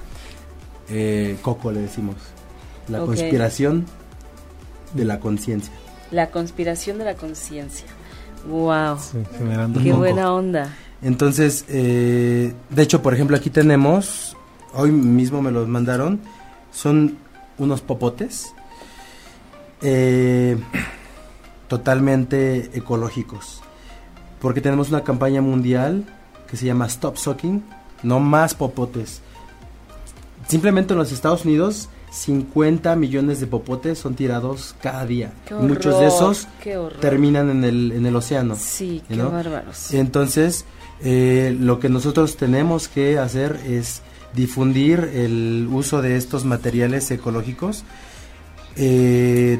[0.88, 2.16] Eh, Coco le decimos.
[2.88, 3.84] La conspiración
[4.94, 5.72] de la conciencia.
[6.12, 7.86] La conspiración de la conciencia.
[8.48, 8.96] Wow.
[9.36, 10.72] generando Qué buena onda.
[11.02, 14.36] Entonces, eh, de hecho, por ejemplo, aquí tenemos,
[14.72, 16.20] hoy mismo me los mandaron,
[16.70, 17.18] son
[17.58, 18.54] unos popotes
[19.82, 20.56] eh,
[21.68, 23.60] totalmente ecológicos.
[24.40, 26.04] Porque tenemos una campaña mundial
[26.48, 27.64] que se llama Stop Sucking,
[28.02, 29.20] no más popotes.
[30.46, 35.32] Simplemente en los Estados Unidos, 50 millones de popotes son tirados cada día.
[35.46, 37.00] Qué Y Muchos de horror, esos horror.
[37.00, 38.56] terminan en el, en el océano.
[38.58, 39.30] Sí, qué ¿no?
[39.30, 39.92] bárbaros.
[39.92, 40.64] Entonces,
[41.02, 44.02] eh, lo que nosotros tenemos que hacer es
[44.34, 47.84] difundir el uso de estos materiales ecológicos.
[48.76, 49.58] Eh,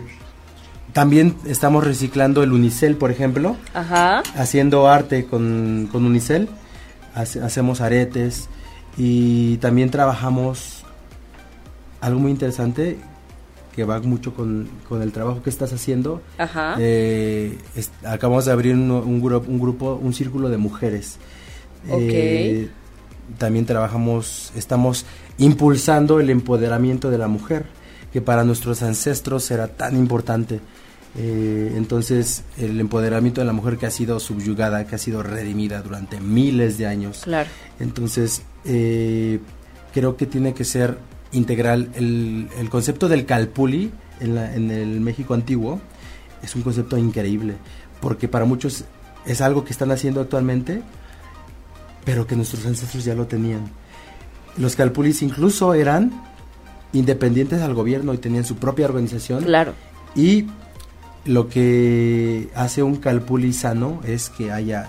[0.97, 4.23] también estamos reciclando el unicel, por ejemplo, Ajá.
[4.35, 6.49] haciendo arte con, con unicel.
[7.15, 8.49] Hace- hacemos aretes
[8.97, 10.85] y también trabajamos
[12.01, 12.97] algo muy interesante
[13.75, 16.23] que va mucho con, con el trabajo que estás haciendo.
[16.39, 16.77] Ajá.
[16.79, 21.19] Eh, es- acabamos de abrir un, un grupo, un grupo, un círculo de mujeres.
[21.91, 22.71] Eh,
[23.37, 25.05] también trabajamos, estamos
[25.37, 27.67] impulsando el empoderamiento de la mujer,
[28.15, 30.61] que para nuestros ancestros era tan importante.
[31.19, 35.81] Eh, entonces, el empoderamiento de la mujer que ha sido subyugada, que ha sido redimida
[35.83, 37.23] durante miles de años.
[37.25, 37.49] Claro.
[37.81, 39.41] Entonces, eh,
[39.95, 40.99] creo que tiene que ser
[41.33, 41.91] integral.
[41.95, 45.81] El, el concepto del calpuli en, la- en el México antiguo
[46.43, 47.55] es un concepto increíble,
[48.01, 48.85] porque para muchos
[49.25, 50.83] es algo que están haciendo actualmente,
[52.05, 53.63] pero que nuestros ancestros ya lo tenían.
[54.59, 56.13] Los calpulis incluso eran
[56.93, 59.45] independientes al gobierno y tenían su propia organización.
[59.45, 59.73] Claro.
[60.15, 60.47] Y
[61.27, 64.89] lo que hace un calpuli sano es que haya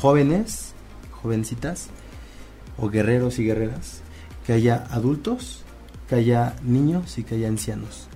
[0.00, 0.72] jóvenes,
[1.10, 1.88] jovencitas,
[2.76, 4.00] o guerreros y guerreras,
[4.46, 5.62] que haya adultos,
[6.08, 8.08] que haya niños y que haya ancianos.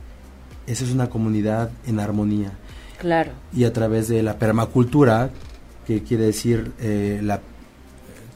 [0.67, 2.53] Esa es una comunidad en armonía.
[2.99, 3.31] Claro.
[3.55, 5.31] Y a través de la permacultura,
[5.87, 7.41] que quiere decir eh, la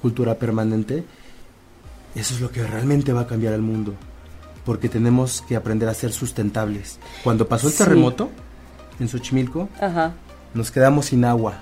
[0.00, 1.04] cultura permanente,
[2.14, 3.94] eso es lo que realmente va a cambiar el mundo.
[4.64, 6.98] Porque tenemos que aprender a ser sustentables.
[7.24, 7.78] Cuando pasó el Sí.
[7.78, 8.30] terremoto
[9.02, 10.12] en Xochimilco, Ajá.
[10.54, 11.54] nos quedamos sin agua,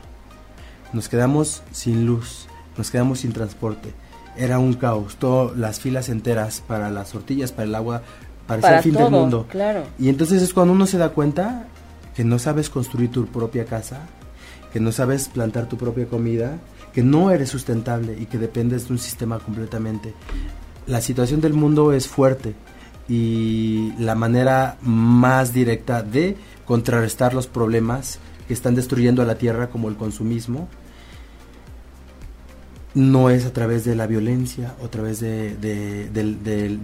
[0.93, 3.93] nos quedamos sin luz, nos quedamos sin transporte.
[4.37, 8.03] Era un caos, todas las filas enteras para las tortillas, para el agua,
[8.47, 9.47] Para el fin todo, del mundo.
[9.51, 9.85] claro.
[9.99, 11.67] Y entonces es cuando uno se da cuenta
[12.15, 14.03] que no sabes construir tu propia casa,
[14.73, 16.59] que no sabes plantar tu propia comida,
[16.93, 20.15] que no eres sustentable y que dependes de un sistema completamente.
[20.87, 22.55] La situación del mundo es fuerte
[23.09, 26.37] y la manera más directa de
[26.71, 30.69] contrarrestar los problemas que están destruyendo a la tierra como el consumismo
[32.95, 35.57] no es a través de la violencia o a través de,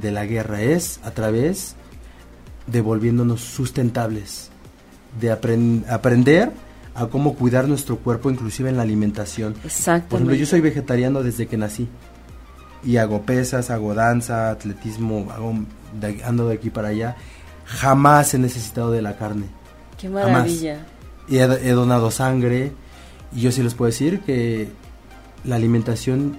[0.03, 1.77] la guerra, es a través
[2.67, 4.51] de volviéndonos sustentables,
[5.21, 6.51] de apren- aprender
[6.97, 9.55] a cómo cuidar nuestro cuerpo, inclusive en la alimentación.
[10.09, 11.89] Por ejemplo, yo soy vegetariano desde que nací.
[12.85, 15.55] y hago pesas, hago danza, atletismo, hago
[16.25, 17.17] ando de aquí para allá,
[17.67, 19.47] jamás he necesitado de la carne.
[19.99, 20.85] Qué maravilla.
[21.29, 22.73] Y he, he donado sangre
[23.35, 24.69] y yo sí les puedo decir que
[25.45, 26.39] la alimentación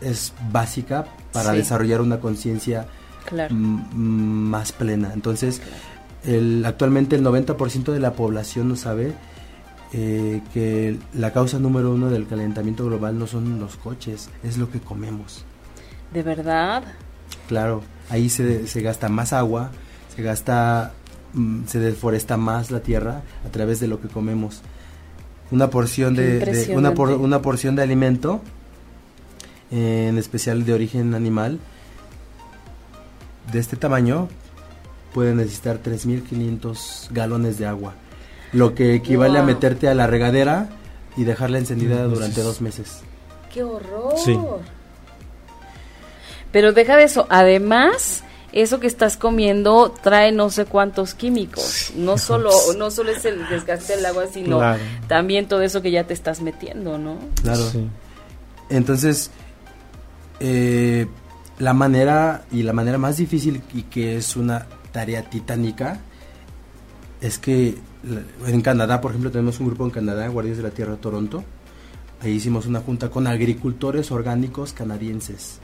[0.00, 1.58] es básica para Sí.
[1.58, 2.86] desarrollar una conciencia
[3.26, 3.54] Claro.
[3.54, 5.12] más plena.
[5.14, 5.62] Entonces,
[6.24, 9.12] el, actualmente el 90% de la población no sabe
[9.92, 14.68] eh, que la causa número uno del calentamiento global no son los coches, es lo
[14.70, 15.44] que comemos.
[16.12, 16.82] ¿De verdad?
[17.48, 19.70] Claro, ahí se, se gasta más agua,
[20.16, 20.92] se gasta,
[21.66, 24.62] se deforesta más la tierra a través de lo que comemos.
[25.50, 28.40] Una porción de, de- una, por- una porción de alimento,
[29.70, 31.58] eh, en especial de origen animal,
[33.52, 34.28] de este tamaño,
[35.12, 37.94] puede necesitar 3.500 galones de agua,
[38.52, 40.68] lo que equivale a meterte a la regadera
[41.16, 42.40] y dejarla encendida Mm, durante sí.
[42.42, 43.00] dos meses.
[43.52, 44.14] ¡Qué horror!
[44.24, 44.36] Sí.
[46.50, 47.26] Pero deja de eso.
[47.30, 51.92] Además, eso que estás comiendo trae no sé cuántos químicos.
[51.96, 54.80] No solo, no solo es el desgaste del agua, sino Claro.
[55.08, 57.18] también todo eso que ya te estás metiendo, ¿no?
[57.42, 57.68] Claro.
[57.70, 57.86] Sí.
[58.70, 59.30] Entonces,
[60.40, 61.06] eh,
[61.58, 66.00] la manera y la manera más difícil y que es una tarea titánica
[67.20, 67.76] es que
[68.46, 71.42] en Canadá, por ejemplo, tenemos un grupo en Canadá, Guardias de la Tierra Toronto.
[72.20, 75.58] Ahí hicimos una junta con agricultores orgánicos canadienses.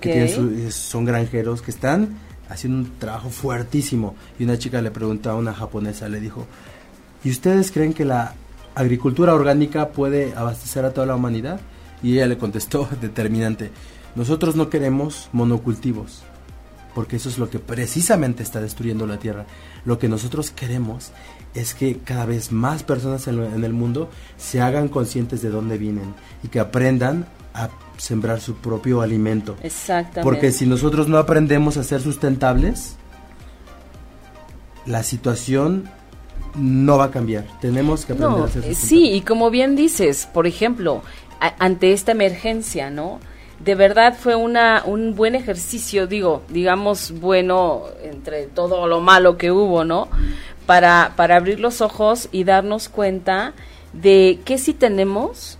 [0.00, 2.16] Que tienen es- son granjeros que están
[2.48, 4.14] haciendo un trabajo fuertísimo.
[4.38, 6.46] Y una chica le preguntó a una japonesa, le dijo,
[7.24, 8.34] ¿y ustedes creen que la
[8.74, 11.60] agricultura orgánica puede abastecer a toda la humanidad?
[12.02, 13.70] Y ella le contestó determinante,
[14.14, 16.22] nosotros no queremos monocultivos,
[16.94, 19.44] porque eso es lo que precisamente está destruyendo la tierra.
[19.84, 21.10] Lo que nosotros queremos
[21.54, 26.14] es que cada vez más personas en el mundo se hagan conscientes de dónde vienen
[26.42, 29.56] y que aprendan a sembrar su propio alimento.
[29.62, 30.22] Exactamente.
[30.22, 32.96] Porque si nosotros no aprendemos a ser sustentables,
[34.86, 35.88] la situación
[36.54, 37.44] no va a cambiar.
[37.60, 38.78] Tenemos que aprender No, a ser eh, sustentables.
[38.88, 41.02] sí, y como bien dices, por ejemplo,
[41.40, 43.20] a- ante esta emergencia, ¿no?
[43.58, 49.50] De verdad fue una, un buen ejercicio, digo, digamos, bueno, entre todo lo malo que
[49.50, 50.08] hubo, ¿no?
[50.66, 53.54] Para, para abrir los ojos y darnos cuenta
[53.92, 55.58] de qué sí tenemos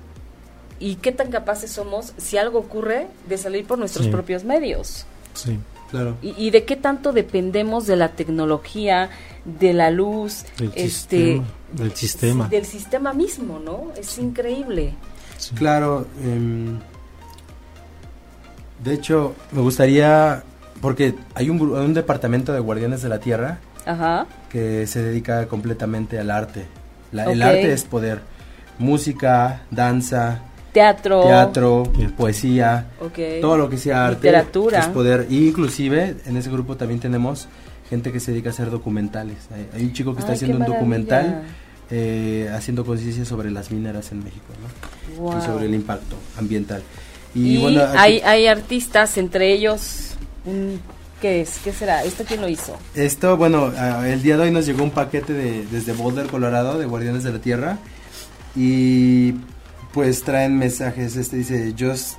[0.78, 4.10] y qué tan capaces somos si algo ocurre de salir por nuestros Sí.
[4.12, 5.06] propios medios.
[5.34, 5.58] Sí.
[5.90, 6.16] Claro.
[6.20, 9.08] Y, y de qué tanto dependemos de la tecnología,
[9.44, 12.48] de la luz, Del este, sistema, del sistema.
[12.48, 13.92] del sistema mismo, ¿no?
[13.96, 14.94] Es increíble.
[15.38, 15.54] Sí.
[15.54, 16.06] Claro.
[16.24, 16.80] em,
[18.82, 20.42] de hecho, me gustaría,
[20.80, 24.26] porque hay un, gru- un departamento de Guardianes de la Tierra Ajá.
[24.50, 26.66] que se dedica completamente al arte.
[27.12, 28.20] La- El arte es poder.
[28.78, 30.42] Música, danza,
[30.76, 31.22] Teatro.
[31.22, 32.16] teatro, Teatro.
[32.16, 33.18] poesía, Ok.
[33.40, 34.80] todo lo que sea arte Literatura.
[34.80, 37.48] es poder y inclusive en ese grupo también tenemos
[37.88, 40.58] gente que se dedica a hacer documentales hay, hay un chico que está Ay, haciendo
[40.58, 41.44] un documental
[41.90, 45.22] eh, haciendo conciencia sobre las mineras en México ¿no?
[45.22, 45.38] Guau.
[45.38, 46.82] y sobre el impacto ambiental
[47.34, 50.80] Y, y, bueno hay, hay artistas, entre ellos, un,
[51.22, 51.58] ¿qué es?
[51.64, 52.02] ¿Qué será?
[52.04, 52.76] ¿Esto quién lo hizo?
[52.94, 53.72] esto bueno
[54.04, 57.32] el día de hoy nos llegó un paquete de, desde Boulder Colorado de Guardianes de
[57.32, 57.78] la Tierra
[58.56, 59.34] y
[59.96, 62.18] pues traen mensajes este dice just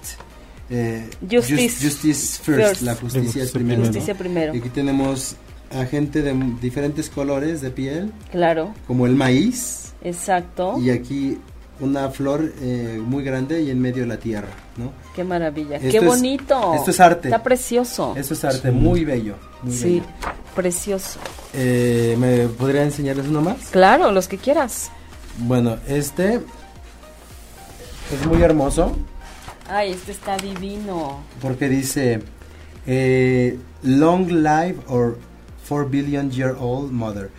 [0.72, 2.82] eh, Justice just- justice first, first.
[2.82, 3.86] la justicia es Justicia primero ¿no?
[3.86, 4.54] Justicia primero.
[4.56, 5.36] Y aquí tenemos
[5.72, 10.78] a gente de diferentes colores de piel, Claro, como el maíz, exacto.
[10.80, 11.38] y aquí
[11.80, 14.92] una flor eh, muy grande y en medio la tierra, ¿no?
[15.16, 15.76] Qué maravilla.
[15.78, 16.74] Esto Qué es- bonito.
[16.74, 17.28] esto es arte.
[17.28, 18.16] Está precioso.
[18.18, 20.06] Eso es arte muy bello, muy sí, bello.
[20.56, 21.20] precioso.
[21.54, 23.58] Eh, ¿Me podría enseñarles uno más?
[23.72, 24.90] Claro, los que quieras.
[25.38, 26.40] Bueno, este
[28.14, 28.96] es muy hermoso
[29.70, 31.20] Ay, este está divino.
[31.42, 32.22] porque dice
[32.86, 35.18] eh, Long life or
[35.68, 37.30] 4 billion year old mother.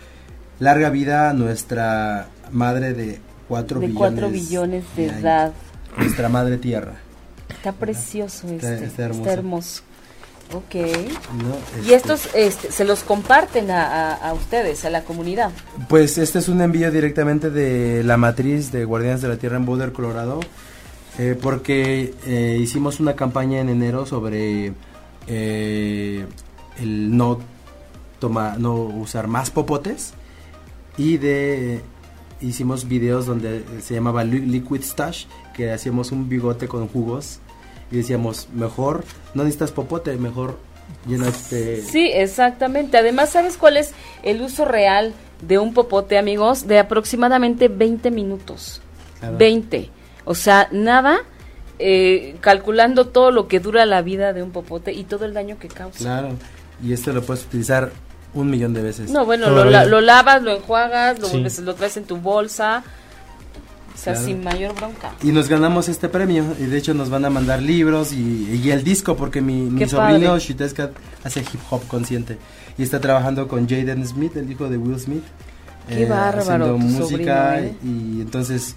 [0.59, 5.53] Larga vida a nuestra madre de 4 de billones, 4 billones de edad.
[5.97, 6.93] Nuestra madre tierra.
[7.49, 8.85] Está precioso Está- este.
[8.85, 9.21] está hermoso.
[9.21, 9.83] Está hermoso.
[10.53, 10.75] Ok.
[10.75, 11.55] ¿no?
[11.85, 15.51] Y Este, estos este, se los comparten a, a- a ustedes, a la comunidad.
[15.87, 19.65] Pues este es un envío directamente de la matriz de Guardianes de la Tierra en
[19.65, 20.39] Boulder, Colorado,
[21.19, 24.73] eh, porque eh, hicimos una campaña en enero sobre
[25.27, 26.25] eh,
[26.79, 27.39] el no
[28.19, 30.13] toma, no usar más popotes
[30.97, 31.81] y de
[32.41, 37.39] hicimos videos donde se llamaba Li- Liquid Stash, que hacíamos un bigote con jugos
[37.91, 40.57] y decíamos mejor no necesitas popote, mejor
[41.07, 42.97] llenaste Sí, exactamente.
[42.97, 46.67] Además, ¿sabes cuál es el uso real de un popote, amigos?
[46.67, 48.81] De aproximadamente 20 minutos.
[49.19, 49.37] Claro.
[49.37, 49.89] 20.
[50.25, 51.19] O sea, nada
[51.77, 55.57] eh, calculando todo lo que dura la vida de un popote y todo el daño
[55.59, 55.99] que causa.
[55.99, 56.29] Claro,
[56.83, 57.91] y este lo puedes utilizar
[58.33, 59.09] un millón de veces.
[59.11, 59.85] No, bueno, lo, Todavía.
[59.85, 61.43] lo lavas, lo enjuagas, lo, Sí.
[61.63, 62.83] lo traes en tu bolsa,
[63.99, 64.27] o sea, Claro.
[64.27, 65.11] sin mayor bronca.
[65.21, 68.71] Y nos ganamos este premio, y de hecho nos van a mandar libros y, y
[68.71, 70.39] el disco, porque mi, sobrino padre.
[70.39, 70.91] Shiteska
[71.23, 72.37] hace hip hop consciente
[72.77, 75.23] y está trabajando con Jaden Smith, el hijo de Will Smith.
[75.87, 77.75] Qué bárbaro, Haciendo música sobrino, ¿eh?
[77.83, 78.75] y entonces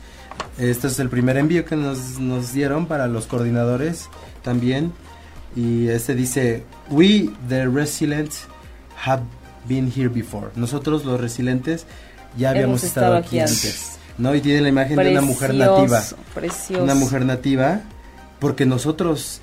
[0.59, 4.09] este es el primer envío que nos, nos dieron para los coordinadores
[4.43, 4.93] también.
[5.55, 8.33] Y este dice, We the resilient
[9.07, 9.23] have
[9.69, 10.49] been here before.
[10.57, 11.87] Nosotros los resilientes
[12.37, 13.99] ya habíamos Hemos estado, estado aquí aquí antes.
[14.19, 14.35] ¿No?
[14.35, 16.03] Y tiene la imagen de una mujer nativa
[16.35, 17.81] Precioso, una mujer nativa,
[18.39, 19.41] porque nosotros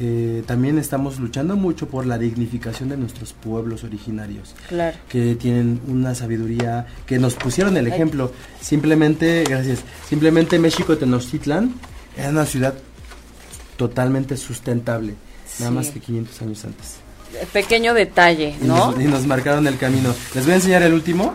[0.00, 4.96] eh, también estamos luchando mucho por la dignificación de nuestros pueblos originarios, Claro.
[5.08, 8.32] que tienen una sabiduría, que nos pusieron el ejemplo.
[8.60, 11.74] Simplemente, gracias, simplemente México Tenochtitlan
[12.16, 12.74] era una ciudad
[13.76, 15.14] totalmente sustentable,
[15.58, 16.96] nada más que 500 años antes.
[17.52, 18.92] Pequeño detalle, Y ¿no?
[18.92, 20.14] nos, y nos marcaron el camino.
[20.34, 21.34] Les voy a enseñar el último.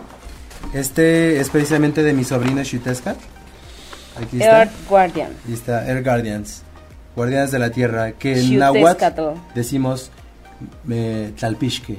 [0.74, 3.16] Este es precisamente de mi sobrino Shutesca.
[4.20, 4.58] Aquí está.
[4.62, 5.30] Earth Guardian.
[5.48, 6.62] Y está Air Guardians,
[7.16, 9.22] Guardianes de la Tierra, que en náhuatl
[9.54, 10.10] decimos
[10.90, 11.98] eh, Tlalpixque.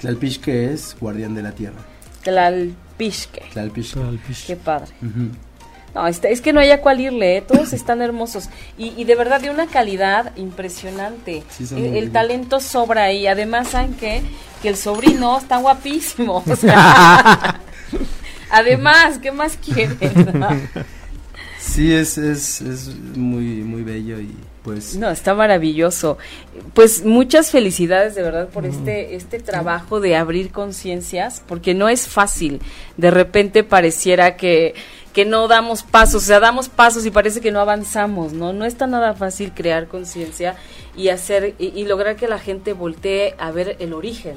[0.00, 1.78] Tlalpixque es Guardián de la Tierra.
[2.22, 3.42] Tlalpixque.
[3.52, 4.46] Tlalpixque.
[4.46, 4.92] Qué padre.
[5.02, 5.28] Ujú.
[5.94, 7.40] No, está- es que no hay a cuál irle, ¿eh?
[7.42, 8.48] todos están hermosos
[8.78, 11.42] y, y de verdad de una calidad impresionante.
[11.50, 13.26] Sí, son el, muy el talento sobra ahí.
[13.26, 14.22] Además, ¿saben qué?
[14.62, 16.44] Que el sobrino está guapísimo.
[16.46, 17.60] o sea,
[18.50, 19.98] además, ¿qué más quieren?
[21.60, 24.34] Sí, es, es, es muy, muy bello y
[24.64, 24.96] pues...
[24.96, 26.16] No, está maravilloso.
[26.74, 32.08] Pues muchas felicidades de verdad por este este trabajo de abrir conciencias, porque no es
[32.08, 32.60] fácil.
[32.96, 34.74] De repente pareciera que
[35.12, 38.52] que no damos pasos, o sea, damos pasos y parece que no avanzamos, ¿no?
[38.52, 40.56] No está nada fácil crear conciencia
[40.96, 44.36] y hacer y, y lograr que la gente voltee a ver el origen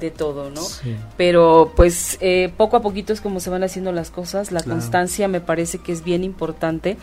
[0.00, 0.62] de todo, ¿no?
[0.62, 0.96] Sí.
[1.16, 4.78] Pero pues eh, poco a poquito es como se van haciendo las cosas, la Claro.
[4.80, 6.96] constancia me parece que es bien importante.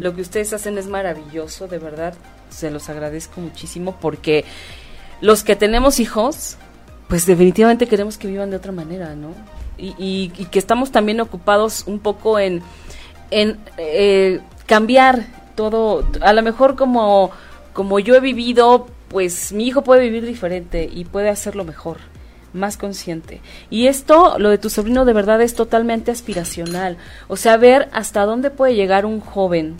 [0.00, 2.14] Lo que ustedes hacen es maravilloso, de verdad,
[2.50, 4.44] se los agradezco muchísimo porque
[5.20, 6.56] los que tenemos hijos,
[7.08, 9.28] pues definitivamente queremos que vivan de otra manera, ¿no?
[9.76, 12.62] Y, y- y que estamos también ocupados un poco en,
[13.30, 15.26] en eh, cambiar
[15.56, 17.30] todo, a lo mejor como,
[17.72, 21.98] como yo he vivido, pues mi hijo puede vivir diferente y puede hacerlo mejor
[22.54, 23.40] más consciente.
[23.68, 26.96] Y esto, lo de tu sobrino, de verdad es totalmente aspiracional.
[27.28, 29.74] O sea, ver hasta dónde puede llegar un joven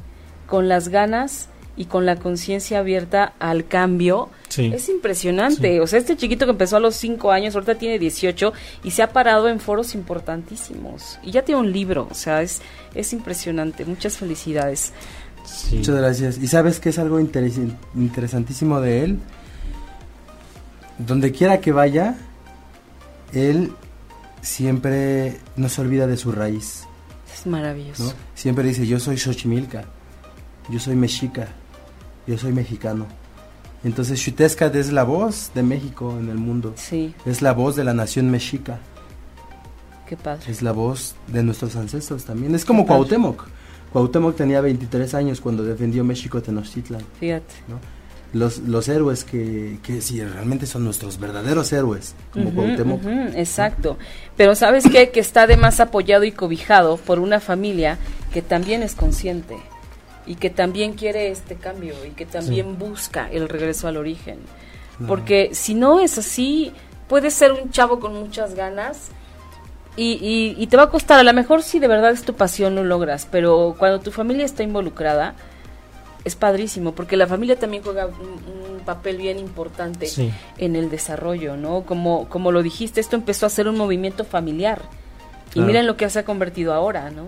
[0.46, 4.28] con las ganas y con la conciencia abierta al cambio.
[4.48, 4.70] Sí.
[4.72, 5.80] Es impresionante.
[5.80, 8.52] O sea, este chiquito que empezó a los 5 años, ahorita tiene 18
[8.84, 11.18] y se ha parado en foros importantísimos.
[11.24, 12.06] Y ya tiene un libro.
[12.10, 12.60] O sea, es,
[12.94, 13.84] es impresionante.
[13.84, 14.92] Muchas felicidades.
[15.44, 15.76] Sí.
[15.78, 16.38] Muchas gracias.
[16.38, 17.58] ¿Y sabes qué es algo interes-
[17.96, 19.18] interesantísimo de él?
[20.98, 22.14] Donde quiera que vaya,
[23.34, 23.72] él
[24.40, 26.84] siempre no se olvida de su raíz,
[27.32, 28.04] Es maravilloso.
[28.04, 28.12] ¿no?
[28.34, 29.84] Siempre dice, yo soy Xochimilca,
[30.70, 31.48] yo soy mexica,
[32.26, 33.06] yo soy mexicano.
[33.82, 37.84] Entonces Xutezcat es la voz de México en el mundo, Sí, es la voz de
[37.84, 38.78] la nación mexica,
[40.08, 40.50] qué padre.
[40.50, 42.54] es la voz de nuestros ancestros también.
[42.54, 42.86] Es como.
[42.86, 43.44] Cuauhtémoc.
[43.92, 47.02] Cuauhtémoc tenía 23 años cuando defendió México Tenochtitlan.
[47.20, 47.54] Fíjate.
[48.34, 53.00] Los, los héroes que, que sí, realmente son nuestros verdaderos héroes, como Cuauhtémoc.
[53.34, 53.96] exacto.
[54.36, 55.10] Pero ¿sabes qué?
[55.10, 57.96] Que está además apoyado y cobijado por una familia
[58.32, 59.56] que también es consciente
[60.26, 64.38] y que también quiere este cambio y que también busca el regreso al origen.
[65.08, 66.72] Porque si no es así,
[67.08, 69.08] puedes ser un chavo con muchas ganas
[69.96, 71.18] y, y- y te va a costar.
[71.18, 74.44] A lo mejor si de verdad es tu pasión lo logras, pero cuando tu familia
[74.44, 75.34] está involucrada,
[76.24, 80.30] es padrísimo, porque la familia también juega un, un papel bien importante Sí.
[80.58, 81.82] en el desarrollo, ¿no?
[81.82, 84.82] Como, como lo dijiste, esto empezó a ser un movimiento familiar.
[85.50, 85.66] Y Claro.
[85.66, 87.26] miren lo que se ha convertido ahora, ¿no?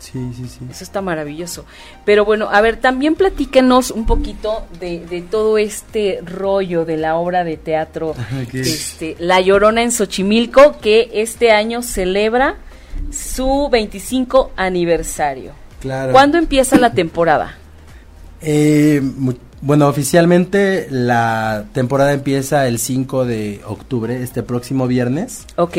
[0.00, 0.60] Sí, sí, sí.
[0.70, 1.64] Eso está maravilloso.
[2.04, 7.16] Pero bueno, a ver, también platíquenos un poquito de, de todo este rollo de la
[7.16, 8.14] obra de teatro,
[8.52, 12.56] este, La Llorona en Xochimilco, que este año celebra
[13.10, 15.52] su 25 aniversario.
[15.80, 16.12] Claro.
[16.12, 17.56] ¿Cuándo empieza la temporada?
[18.42, 19.02] Eh,
[19.60, 25.46] bueno, oficialmente la temporada empieza el 5 de octubre, este próximo viernes.
[25.56, 25.76] Ok,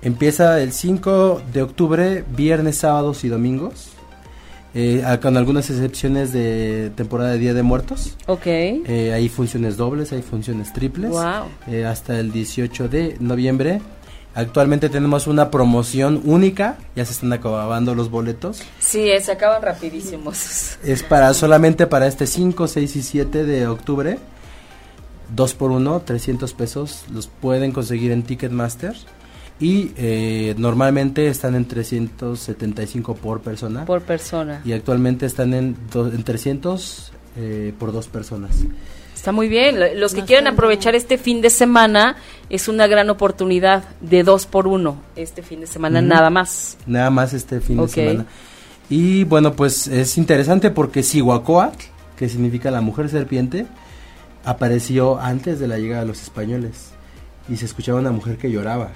[0.00, 3.88] Empieza el 5 de octubre, viernes, sábados y domingos.
[4.74, 8.16] eh, con algunas excepciones de temporada de Día de Muertos.
[8.26, 8.46] ok.
[8.46, 11.10] Eh, hay funciones dobles, hay funciones triples.
[11.10, 11.46] Wow.
[11.66, 13.80] eh, hasta el 18 de noviembre.
[14.38, 18.62] Actualmente tenemos una promoción única, ya se están acabando los boletos.
[18.78, 20.78] Sí, se acaban rapidísimos.
[20.84, 24.20] Es para solamente para este 5, 6 y 7 de octubre.
[25.34, 27.04] 2 por 1, 300 pesos.
[27.12, 28.94] Los pueden conseguir en Ticketmaster.
[29.58, 33.86] Y eh, normalmente están en 375 por persona.
[33.86, 34.62] Por persona.
[34.64, 38.52] Y actualmente están en, do- en 300 eh, por dos personas.
[39.18, 39.80] Está muy bien.
[39.80, 42.16] Lo- Los que quieren aprovechar este fin de semana
[42.50, 46.76] es una gran oportunidad de dos por uno este fin de semana nada más.
[46.86, 48.26] Nada más este fin de semana.
[48.88, 51.84] Y bueno, pues es interesante porque Cihuacóatl,
[52.16, 53.66] que significa la mujer serpiente,
[54.44, 56.90] apareció antes de la llegada de los españoles.
[57.48, 58.90] Y se escuchaba una mujer que lloraba.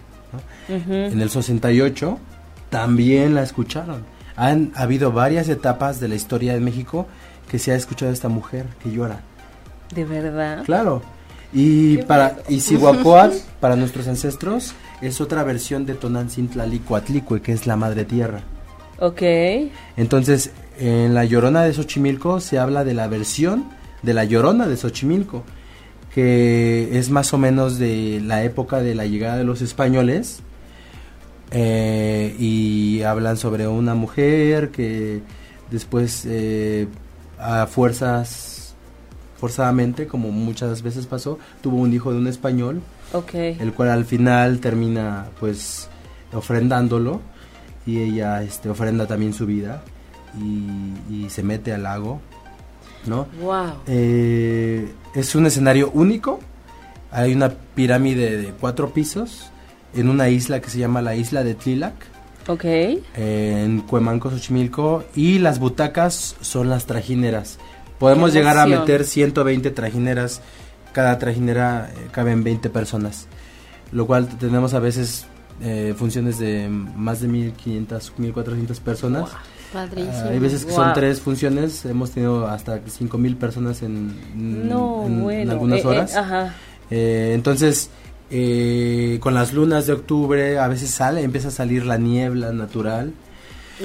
[0.88, 2.18] En el 68
[2.70, 4.04] también la escucharon.
[4.36, 7.06] Han habido varias etapas de la historia de México
[7.50, 9.20] que se ha escuchado a esta mujer que llora.
[9.95, 10.64] De verdad.
[10.64, 11.03] Claro.
[11.53, 17.76] Y Qué para Cihuacóatl, para nuestros ancestros, es otra versión de Tonantzintlalícuatlicue, que es la
[17.76, 18.40] madre tierra.
[18.99, 19.22] Ok.
[19.97, 23.64] Entonces, en la Llorona de Xochimilco se habla de la versión
[24.03, 25.43] de la Llorona de Xochimilco,
[26.14, 30.40] que es más o menos de la época de la llegada de los españoles.
[31.55, 35.20] eh, y hablan sobre una mujer que
[35.70, 36.86] después eh,
[37.38, 38.51] a fuerzas
[39.43, 42.80] forzadamente como muchas veces pasó tuvo un hijo de un español
[43.12, 43.34] Ok.
[43.34, 45.88] el cual al final termina pues
[46.32, 47.20] ofrendándolo
[47.84, 49.82] y ella este ofrenda también su vida
[50.40, 50.68] y,
[51.12, 52.20] y se mete al lago
[53.07, 53.72] no Wow.
[53.88, 56.38] Eh, es un escenario único
[57.11, 59.51] hay una pirámide de cuatro pisos
[59.93, 61.95] en una isla que se llama la isla de Tlilac
[62.47, 62.64] Ok.
[63.16, 67.59] en Cuemanco, Xochimilco, y las butacas son las trajineras.
[68.03, 70.40] Podemos llegar a meter 120 trajineras,
[70.92, 73.26] cada trajinera eh, caben 20 personas,
[73.92, 75.26] lo cual tenemos a veces
[75.62, 79.30] eh, funciones de más de 1500, 1400 personas.
[79.72, 80.12] Padrísimo.
[80.16, 80.80] Ah, hay veces que Wow.
[80.84, 85.53] son tres funciones, hemos tenido hasta 5000 personas en, en- No, en- en bueno.
[85.53, 86.16] algunas Eh, eh, horas.
[86.16, 86.55] ajá.
[86.90, 87.88] Eh, entonces,
[88.30, 93.12] eh, con las lunas de octubre, a veces sale, empieza a salir la niebla natural.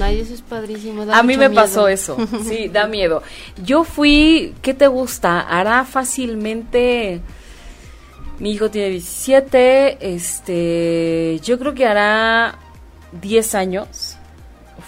[0.02, 1.06] Ay, eso es padrísimo.
[1.06, 3.24] da A mí me pasó eso, sí, da miedo.
[3.64, 5.42] Yo fui, ¿qué te gusta?
[5.42, 7.22] Hará fácilmente,
[8.40, 12.60] mi hijo tiene 17, este, yo creo que hará
[13.22, 14.18] 10 años,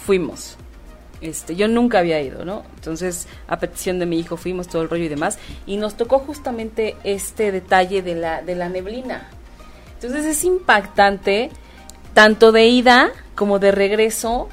[0.05, 0.55] fuimos.
[1.21, 2.63] Este, yo nunca había ido, ¿no?
[2.75, 6.19] Entonces, a petición de mi hijo fuimos todo el rollo y demás, y nos tocó
[6.19, 9.29] justamente este detalle de la, de la neblina.
[9.95, 11.49] Entonces es impactante,
[12.13, 14.47] tanto de ida como de regreso.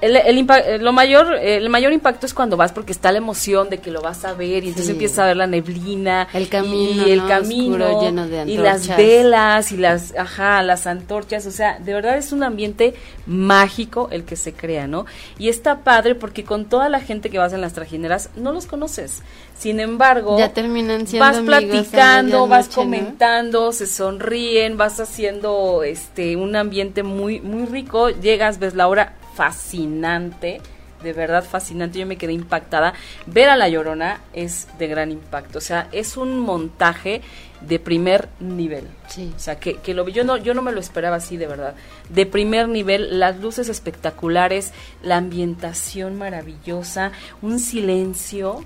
[0.00, 3.18] El, el impa- eh, lo mayor, el mayor impacto es cuando vas porque está la
[3.18, 4.92] emoción de que lo vas a ver y entonces Sí.
[4.92, 7.28] empiezas a ver la neblina El camino, y el ¿no?
[7.28, 11.92] camino Oscuro, lleno de y las velas y las ajá las antorchas o sea de
[11.92, 12.94] verdad es un ambiente
[13.26, 15.06] mágico el que se crea no
[15.38, 18.66] y está padre porque con toda la gente que vas en las trajineras no los
[18.66, 19.22] conoces.
[19.58, 26.56] Sin embargo Ya terminan siendo vas platicando, vas comentando, se sonríen, vas haciendo este un
[26.56, 30.60] ambiente muy muy rico, llegas, ves la obra fascinante,
[31.02, 32.94] de verdad fascinante, yo me quedé impactada.
[33.26, 37.20] Ver a La Llorona es de gran impacto, o sea, es un montaje
[37.60, 38.86] de primer nivel.
[39.08, 39.32] Sí.
[39.34, 41.46] O sea, que, que lo vi- yo no, yo no me lo esperaba así, de
[41.46, 41.74] verdad.
[42.10, 44.72] De primer nivel, las luces espectaculares,
[45.02, 47.12] la ambientación maravillosa,
[47.42, 48.62] un silencio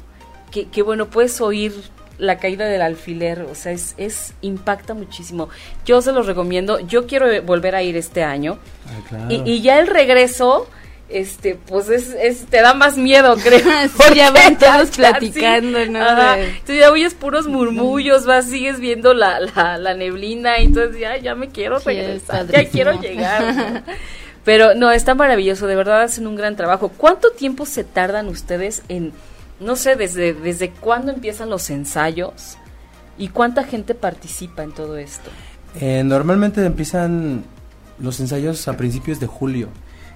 [0.50, 1.72] que, que bueno, puedes oír
[2.20, 5.48] la caída del alfiler, o sea, es, es impacta muchísimo.
[5.84, 8.58] Yo se los recomiendo, yo quiero eh, volver a ir este año.
[8.86, 9.26] Ah, claro.
[9.30, 10.68] Y, y ya el regreso,
[11.08, 13.58] este, pues es, es- te da más miedo, creo.
[13.60, 16.00] Sí, ya van Porque todos platicando, ¿no?
[16.00, 16.38] Ajá.
[16.38, 21.16] Entonces ya oyes puros murmullos, vas, sigues viendo la, la, la neblina, y entonces ya,
[21.16, 23.54] ya me quiero Sí, regresar, ya quiero llegar.
[23.56, 23.82] ¿no?
[24.44, 26.90] Pero no, está maravilloso, de verdad hacen un gran trabajo.
[26.96, 29.12] ¿Cuánto tiempo se tardan ustedes en,
[29.60, 32.56] no sé, desde, desde cuándo empiezan los ensayos?
[33.18, 35.30] ¿Y cuánta gente participa en todo esto?
[35.78, 37.44] Eh, normalmente empiezan
[37.98, 39.68] los ensayos a principios de julio.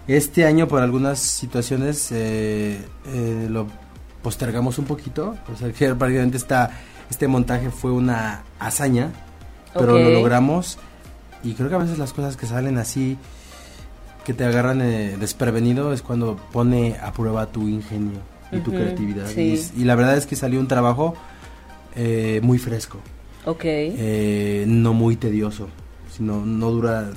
[0.08, 3.66] Este año por algunas situaciones eh, eh, lo
[4.22, 5.36] postergamos un poquito.
[5.52, 6.70] O sea que prácticamente esta,
[7.10, 9.10] este montaje fue una hazaña,
[9.74, 10.78] pero lo logramos.
[11.42, 13.18] Y creo que a veces las cosas que salen así,
[14.24, 19.26] que te agarran eh, desprevenido, es cuando pone a prueba tu ingenio y tu creatividad.
[19.28, 19.62] sí.
[19.76, 21.14] Y, y la verdad es que salió un trabajo
[21.96, 22.98] eh, muy fresco
[23.44, 23.60] Ok.
[23.64, 25.68] eh, no muy tedioso,
[26.14, 27.10] sino no dura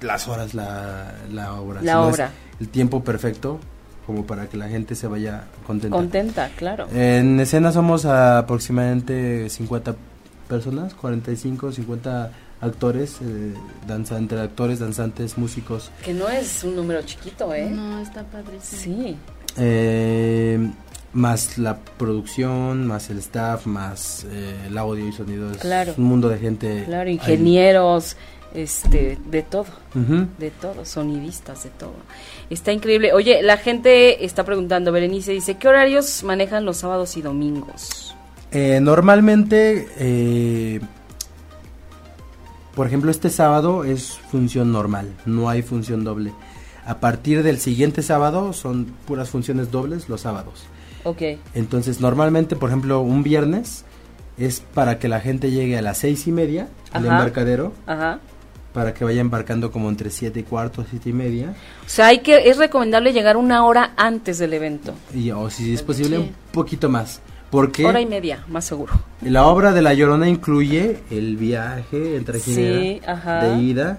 [0.00, 1.80] las horas la, la obra.
[1.82, 2.30] La obra.
[2.60, 3.58] el tiempo perfecto
[4.06, 5.96] como para que la gente se vaya contenta.
[5.96, 6.88] Contenta, claro.
[6.92, 9.94] En escena somos aproximadamente 50
[10.48, 12.30] personas, 45, 50
[12.60, 13.54] actores, eh,
[13.86, 15.90] danza, entre actores, danzantes, músicos.
[16.04, 17.68] Que no es un número chiquito, ¿eh?
[17.70, 18.82] No, está padrísimo.
[18.82, 19.16] Sí.
[19.58, 20.70] Eh,
[21.12, 25.50] más la producción, más el staff, más eh, el audio y sonido.
[25.50, 25.94] Es Claro.
[25.96, 26.84] un mundo de gente.
[26.86, 27.14] Claro, ahí.
[27.14, 28.16] ingenieros,
[28.54, 29.66] este, de todo.
[30.38, 31.94] De todo, sonidistas, de todo.
[32.50, 33.12] Está increíble.
[33.12, 38.14] Oye, la gente está preguntando, Berenice dice, ¿qué horarios manejan los sábados y domingos?
[38.50, 40.80] Eh, normalmente, eh,
[42.74, 46.32] por ejemplo, este sábado es función normal, no hay función doble.
[46.84, 50.64] A partir del siguiente sábado son puras funciones dobles los sábados.
[51.04, 51.22] Ok,
[51.54, 53.84] Entonces, normalmente, por ejemplo, un viernes
[54.38, 58.20] es para que la gente llegue a las seis y media al embarcadero, ajá.
[58.72, 61.54] para que vaya embarcando como entre siete y cuarto, siete y media,
[61.84, 64.94] O sea, hay que, es recomendable llegar una hora antes del evento.
[65.14, 66.22] y o si es posible Sí.
[66.22, 67.20] un poquito más.
[67.50, 68.94] Porque Hora y media, más seguro.
[69.20, 73.00] la obra de La Llorona incluye el viaje en trajinera Sí,
[73.46, 73.98] de ida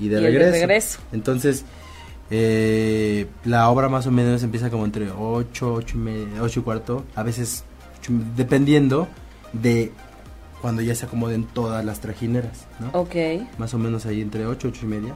[0.00, 0.52] y de Y el de regreso.
[0.52, 0.98] regreso.
[1.12, 1.64] Entonces,
[2.36, 6.62] eh, la obra más o menos empieza como entre 8, 8 y, media, 8 y
[6.64, 7.62] cuarto, a veces
[8.36, 9.06] dependiendo
[9.52, 9.92] de
[10.60, 12.88] cuando ya se acomoden todas las trajineras, ¿no?
[12.98, 13.14] Ok.
[13.58, 15.14] Más o menos ahí entre 8, 8 y media.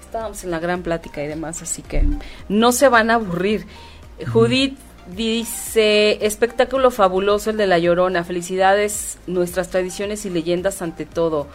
[0.00, 2.04] estábamos en la gran plática y demás, así que
[2.48, 3.66] no se van a aburrir.
[4.32, 4.76] Judith
[5.16, 11.48] dice, espectáculo fabuloso el de La Llorona, felicidades, nuestras tradiciones y leyendas ante todo.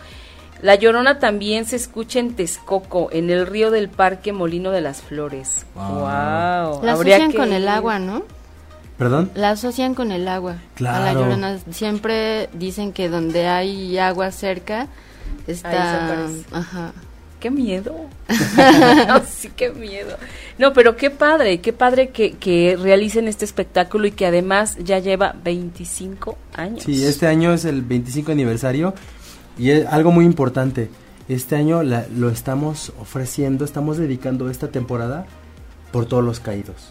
[0.62, 5.02] La Llorona también se escucha en Texcoco, en el río del Parque Molino de las
[5.02, 5.66] Flores.
[5.76, 5.84] Wow.
[5.84, 6.84] Wow.
[6.84, 8.24] La Habría asocian que con el agua, ¿no?
[8.98, 9.30] ¿Perdón?
[9.36, 10.54] La asocian con el agua.
[10.54, 11.06] A Claro.
[11.06, 11.60] la llorona.
[11.72, 14.88] Siempre dicen que donde hay agua cerca Ahí
[15.54, 15.72] está.
[15.72, 15.78] se
[16.14, 16.46] aparece.
[16.52, 16.94] Ajá.
[17.40, 17.96] Qué miedo.
[19.30, 20.18] sí, qué miedo.
[20.58, 24.98] No, pero qué padre, qué padre que, que realicen este espectáculo y que además ya
[25.00, 26.84] lleva 25 años.
[26.84, 28.96] Sí, este año es el 25 aniversario
[29.58, 30.90] y es algo muy importante.
[31.30, 35.28] Este año la- lo estamos ofreciendo, estamos dedicando esta temporada
[35.92, 36.90] por todos los caídos.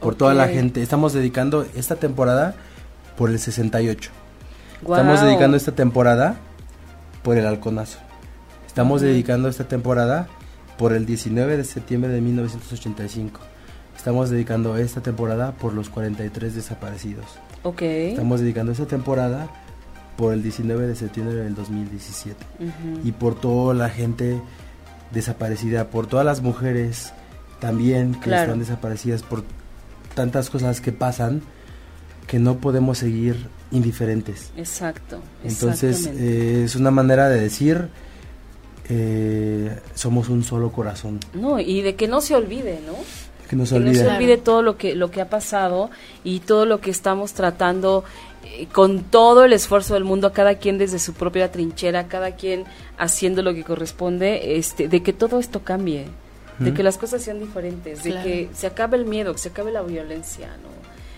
[0.00, 0.82] Por toda la gente.
[0.82, 2.54] Estamos dedicando esta temporada
[3.16, 4.10] por el 68.
[4.82, 5.00] Guau.
[5.00, 6.36] Estamos dedicando esta temporada
[7.22, 7.98] por el halconazo.
[8.66, 10.28] Estamos dedicando esta temporada
[10.78, 13.40] por el 19 de septiembre de 1985.
[13.96, 17.24] Estamos dedicando esta temporada por los 43 desaparecidos.
[17.62, 17.82] Ok.
[17.82, 19.48] Estamos dedicando esta temporada
[20.16, 23.00] por el 19 de septiembre del 2017 Ujú.
[23.08, 24.40] y por toda la gente
[25.10, 27.12] desaparecida, por todas las mujeres
[27.60, 28.42] también que Claro.
[28.44, 29.44] están desaparecidas, por
[30.16, 31.42] tantas cosas que pasan
[32.26, 33.36] que no podemos seguir
[33.70, 34.50] indiferentes.
[34.56, 35.20] Exacto.
[35.44, 37.88] Entonces eh, es una manera de decir
[38.88, 41.20] eh, somos un solo corazón.
[41.34, 42.94] no, y de que no se olvide, ¿no?
[43.48, 44.02] Que no se que no olvide.
[44.02, 45.90] se olvide todo lo que lo que ha pasado
[46.24, 48.02] y todo lo que estamos tratando
[48.44, 52.64] eh, con todo el esfuerzo del mundo cada quien desde su propia trinchera cada quien
[52.98, 56.06] haciendo lo que corresponde este de que todo esto cambie
[56.58, 58.24] de que las cosas sean diferentes de Claro.
[58.24, 60.76] que se acabe el miedo que se acabe la violencia no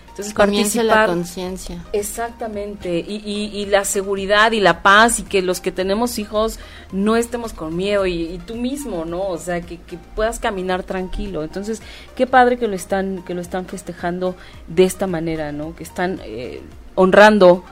[0.09, 1.85] entonces Comience la participar conciencia.
[1.93, 6.59] Exactamente, y, y, y la seguridad y la paz y que los que tenemos hijos
[6.91, 9.21] no estemos con miedo y, y tú mismo, ¿no?
[9.21, 11.41] O sea, que, que puedas caminar tranquilo.
[11.41, 11.81] Entonces,
[12.17, 14.35] qué padre que lo están, que lo están festejando
[14.67, 15.73] de esta manera, ¿no?
[15.73, 16.61] Que están eh,
[16.95, 17.63] honrando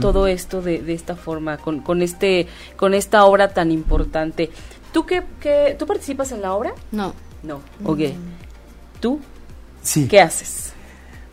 [0.00, 2.46] todo esto de, de esta forma, con, con, este,
[2.76, 4.50] con esta obra tan importante.
[4.96, 6.72] ¿Tú qué, qué, ¿Tú participas en la obra?
[6.90, 7.12] No.
[7.42, 7.60] No.
[7.84, 7.98] Ok.
[8.98, 9.20] ¿Tú
[9.82, 10.08] Sí.
[10.08, 10.72] qué haces?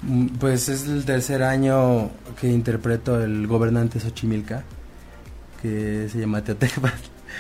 [0.02, 2.10] Mm, Pues es el tercer año
[2.42, 4.66] que interpreto el gobernante Xochimilca,
[5.62, 6.92] que se llama Teotecpan.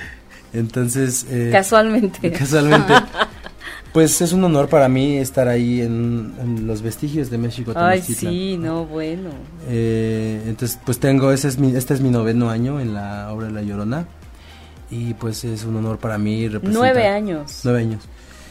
[0.53, 2.31] Entonces, eh, Casualmente.
[2.31, 2.93] casualmente,
[3.91, 7.73] pues es un honor para mí estar ahí en, en los vestigios de México.
[7.75, 9.29] Ay, sí, no, bueno.
[9.67, 13.47] Eh, entonces, pues tengo, ese es mi, este es mi noveno año en la obra
[13.47, 14.07] de La Llorona.
[14.93, 16.73] Y pues es un honor para mí representar.
[16.79, 17.61] Nueve años.
[17.63, 18.03] Nueve años.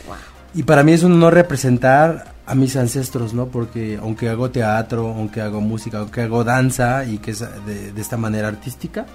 [0.07, 0.17] Wow.
[0.55, 3.47] Y para mí es un honor representar a mis ancestros, ¿no?
[3.47, 8.01] Porque aunque hago teatro, aunque hago música, aunque hago danza y que es de, de
[8.01, 9.07] esta manera artística,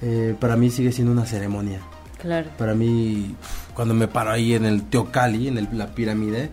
[0.00, 1.80] eh, para mí sigue siendo una ceremonia.
[2.20, 2.48] Claro.
[2.56, 3.34] Para mí,
[3.74, 6.50] cuando me paro ahí en el Teocali, en el- la pirámide,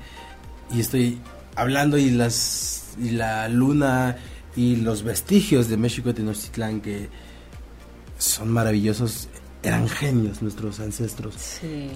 [0.74, 1.20] y estoy
[1.56, 4.18] hablando y las y la luna
[4.56, 7.10] y los vestigios de México Tenochtitlán que
[8.18, 9.30] son maravillosos,
[9.68, 11.36] eran genios nuestros ancestros.
[11.36, 11.89] Sí.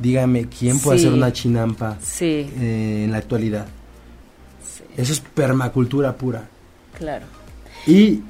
[0.00, 1.06] Dígame, ¿quién puede Sí.
[1.06, 3.66] hacer una chinampa Sí, eh, en la actualidad?
[4.64, 6.48] sí, Eso es permacultura pura.
[6.96, 7.26] claro.
[7.86, 8.22] Y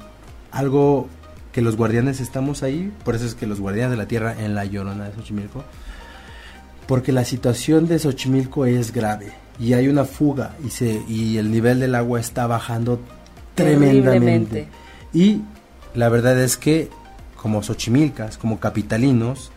[0.51, 1.07] algo
[1.51, 4.55] que los guardianes estamos ahí, por eso es que los guardianes de la tierra en
[4.55, 5.63] la llorona de Xochimilco,
[6.87, 11.51] porque la situación de Xochimilco es grave y hay una fuga y, se, y el
[11.51, 12.99] nivel del agua está bajando
[13.55, 14.67] tremendamente.
[15.13, 15.41] Y
[15.95, 16.89] la verdad es que
[17.41, 19.51] como Xochimilcas, como capitalinos,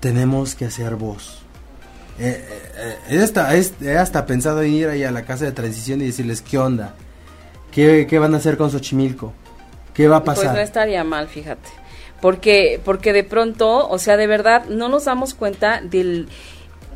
[0.00, 1.40] tenemos que hacer voz.
[2.18, 2.44] Eh,
[2.76, 6.00] eh, eh, hasta, he- he hasta pensado en ir ahí a la casa de transición
[6.00, 6.94] y decirles qué onda,
[7.72, 9.32] qué, qué van a hacer con Xochimilco,
[9.94, 10.58] qué va a Pues no pasar.
[10.60, 11.68] estaría mal, fíjate.
[12.20, 16.28] Porque, porque de pronto, o sea, de verdad, no nos damos cuenta del...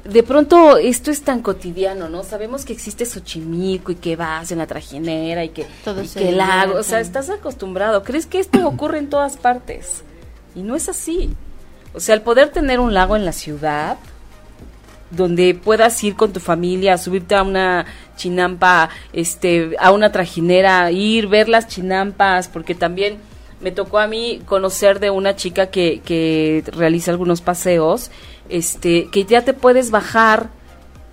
[0.09, 2.25] De pronto esto es tan cotidiano, ¿no?
[2.25, 5.67] Sabemos que existe Xochimilco y que vas en la trajinera y que,
[6.03, 8.03] y se que el lago, o sea, estás acostumbrado.
[8.03, 10.03] ¿Crees que esto ocurre en todas partes?
[10.55, 11.29] Y no es así.
[11.93, 13.99] O sea, el poder tener un lago en la ciudad,
[15.11, 17.85] donde puedas ir con tu familia, subirte a una
[18.17, 23.19] chinampa, este, a una trajinera, ir, ver las chinampas, porque también
[23.61, 28.11] me tocó a mí conocer de una chica que, que realiza algunos paseos,
[28.49, 30.51] este, que ya te puedes bajar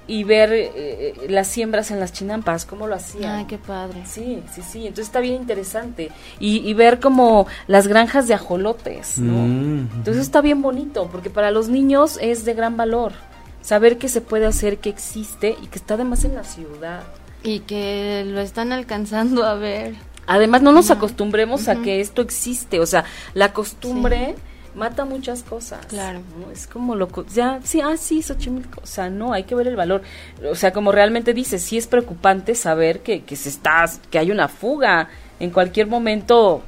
[0.07, 3.31] y ver eh, las siembras en las chinampas, cómo lo hacían.
[3.39, 4.03] Ay, qué padre.
[4.05, 6.11] Sí, sí, sí, entonces está bien interesante.
[6.39, 9.33] Y, y ver como las granjas de ajolotes, ¿no?
[9.33, 13.13] Mm, Entonces está bien bonito, porque para los niños es de gran valor
[13.61, 17.03] saber que se puede hacer, que existe y que está además en la ciudad.
[17.41, 19.95] Y que lo están alcanzando a ver.
[20.27, 24.35] Además, no nos acostumbremos a que esto existe, o sea, la costumbre
[24.73, 25.85] mata muchas cosas.
[25.85, 26.19] Claro.
[26.39, 26.51] ¿no?
[26.51, 29.67] Es como lo co- ya sí, ah sí, Xochimilco, o sea, no, hay que ver
[29.67, 30.01] el valor.
[30.51, 34.31] O sea, como realmente dices, sí es preocupante saber que que se está que hay
[34.31, 35.07] una fuga
[35.39, 36.61] en cualquier momento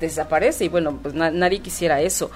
[0.00, 2.30] desaparece y bueno, pues na- nadie quisiera eso.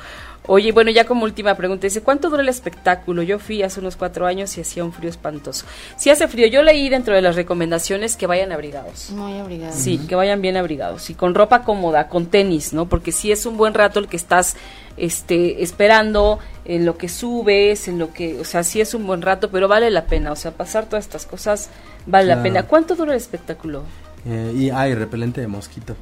[0.47, 3.23] Oye, bueno, ya como última pregunta, dice, ¿cuánto dura el espectáculo?
[3.23, 5.67] Yo fui hace unos cuatro años y hacía un frío espantoso.
[5.97, 9.11] Si hace frío, yo leí dentro de las recomendaciones que vayan abrigados.
[9.11, 9.75] Muy abrigado.
[9.77, 12.87] Sí, que vayan bien abrigados y con ropa cómoda, con tenis, ¿no?
[12.87, 14.57] Porque sí es un buen rato el que estás
[14.97, 19.23] este esperando en lo que subes, en lo que, o sea, sí es un buen
[19.23, 21.71] rato, pero vale la pena, o sea, pasar todas estas cosas
[22.07, 22.65] vale la pena.
[22.65, 23.83] ¿Cuánto dura el espectáculo?
[24.27, 25.97] Eh, y hay repelente de mosquito.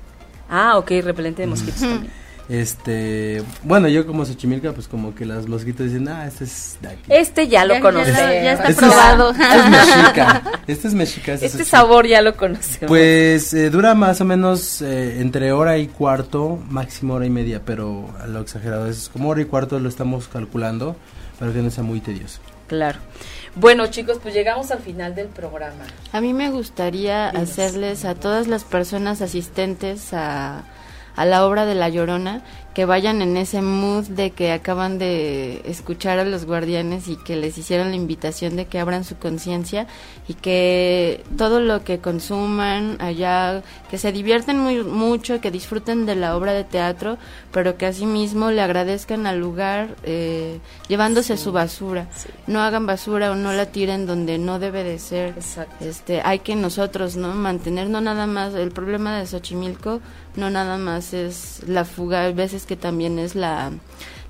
[0.49, 2.13] Ah, ok, repelente de mosquitos también.
[2.49, 6.89] Este, bueno, yo como Xochimilca, pues como que las mosquitos dicen, ah, este es de
[6.89, 7.03] aquí.
[7.09, 8.19] Este ya lo ya conocemos.
[8.21, 9.31] ya está Este es- probado.
[9.39, 10.43] Este es mexica.
[10.67, 11.33] Este es mexica.
[11.35, 12.89] este es Este sabor ya lo conocemos.
[12.89, 17.63] Pues eh, dura más o menos eh, entre hora y cuarto, máximo hora y media,
[17.65, 20.97] pero a lo exagerado es como hora y cuarto lo estamos calculando
[21.39, 22.41] para que no sea muy tedioso.
[22.67, 22.99] Claro.
[23.57, 25.85] Bueno, chicos, pues llegamos al final del programa.
[26.13, 27.51] A mí me gustaría Dinos.
[27.51, 30.65] hacerles a todas las personas asistentes a,
[31.19, 32.43] a la obra de La Llorona
[32.79, 37.35] que vayan en ese mood de que acaban de escuchar a los guardianes y que
[37.35, 39.89] les hicieron la invitación de que abran su conciencia
[40.29, 46.15] y que todo lo que consuman allá, que se divierten muy, mucho, que disfruten de
[46.15, 47.19] la obra de teatro,
[47.51, 52.07] pero que asimismo le agradezcan al lugar eh, llevándose su basura.
[52.15, 52.29] Sí.
[52.47, 55.85] No hagan basura o no la tiren donde no debe de ser Exacto.
[55.85, 60.01] este hay que nosotros no mantener no nada más el problema de Xochimilco
[60.39, 63.73] no nada más es la fuga hay veces que también es la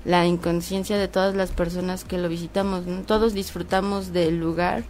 [0.05, 3.01] la inconsciencia de todas las personas que lo visitamos ¿no?
[3.01, 4.83] todos disfrutamos del lugar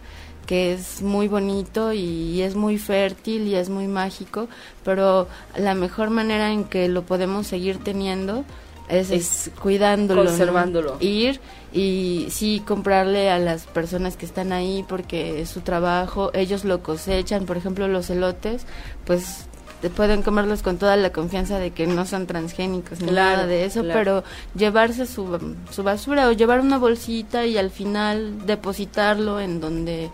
[0.46, 4.48] que es muy bonito y es muy fértil y es muy mágico
[4.84, 8.44] pero la mejor manera en que lo podemos seguir teniendo
[8.90, 10.30] es, Es cuidándolo ¿no?
[10.30, 10.96] conservándolo.
[11.00, 11.40] ir
[11.72, 16.82] y sí comprarle a las personas que están ahí porque es su trabajo, ellos lo
[16.82, 18.66] cosechan, por ejemplo los elotes,
[19.06, 19.46] pues
[19.80, 23.46] te pueden comerlos con toda la confianza de que no son transgénicos ni Claro, nada
[23.46, 23.98] de eso, claro.
[23.98, 24.24] pero
[24.54, 30.10] llevarse su, su basura o llevar una bolsita y al final depositarlo en donde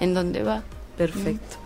[0.00, 0.62] en donde va.
[0.96, 1.56] Perfecto.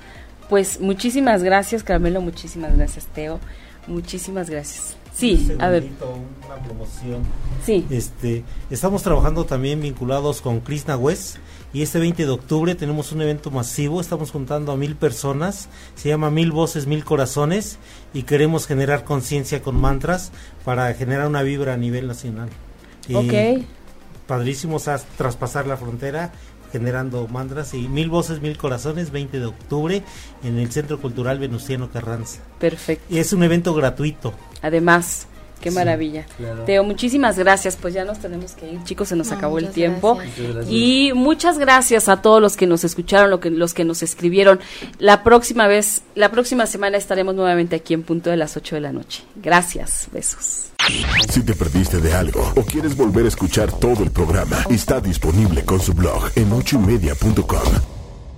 [0.49, 3.41] Pues muchísimas gracias, Carmelo, muchísimas gracias, Teo.
[3.87, 4.97] Muchísimas gracias.
[5.15, 5.85] Sí, Un a ver,
[6.47, 7.23] Una promoción.
[7.65, 7.87] sí.
[7.89, 11.37] Este, estamos trabajando también vinculados con Krishna West
[11.77, 16.09] y este 20 de octubre tenemos un evento masivo, estamos juntando a mil personas, se
[16.09, 17.77] llama Mil Voces, Mil Corazones
[18.15, 20.33] y queremos generar conciencia con mantras
[20.65, 22.49] para generar una vibra a nivel nacional.
[23.09, 23.67] Y Ok.
[24.27, 26.33] Padrísimo o sea, traspasar la frontera
[26.73, 30.03] generando mantras y Mil Voces, Mil Corazones, 20 de octubre
[30.45, 32.41] en el Centro Cultural Venustiano Carranza.
[32.59, 33.05] Perfecto.
[33.15, 34.33] Y es un evento gratuito.
[34.63, 35.27] Además,
[35.61, 36.27] Qué maravilla.
[36.65, 37.77] Teo, muchísimas gracias.
[37.77, 40.19] Pues ya nos tenemos que ir, chicos, se nos acabó el tiempo.
[40.69, 44.61] Y muchas gracias a todos los que nos escucharon, lo que, los que nos escribieron.
[44.99, 48.81] La próxima vez, la próxima semana estaremos nuevamente aquí en punto de las 8 de
[48.81, 49.25] la noche.
[49.37, 50.71] Gracias, besos.
[51.31, 55.65] Si te perdiste de algo o quieres volver a escuchar todo el programa, está disponible
[55.65, 57.96] con su blog en ochoymedia.com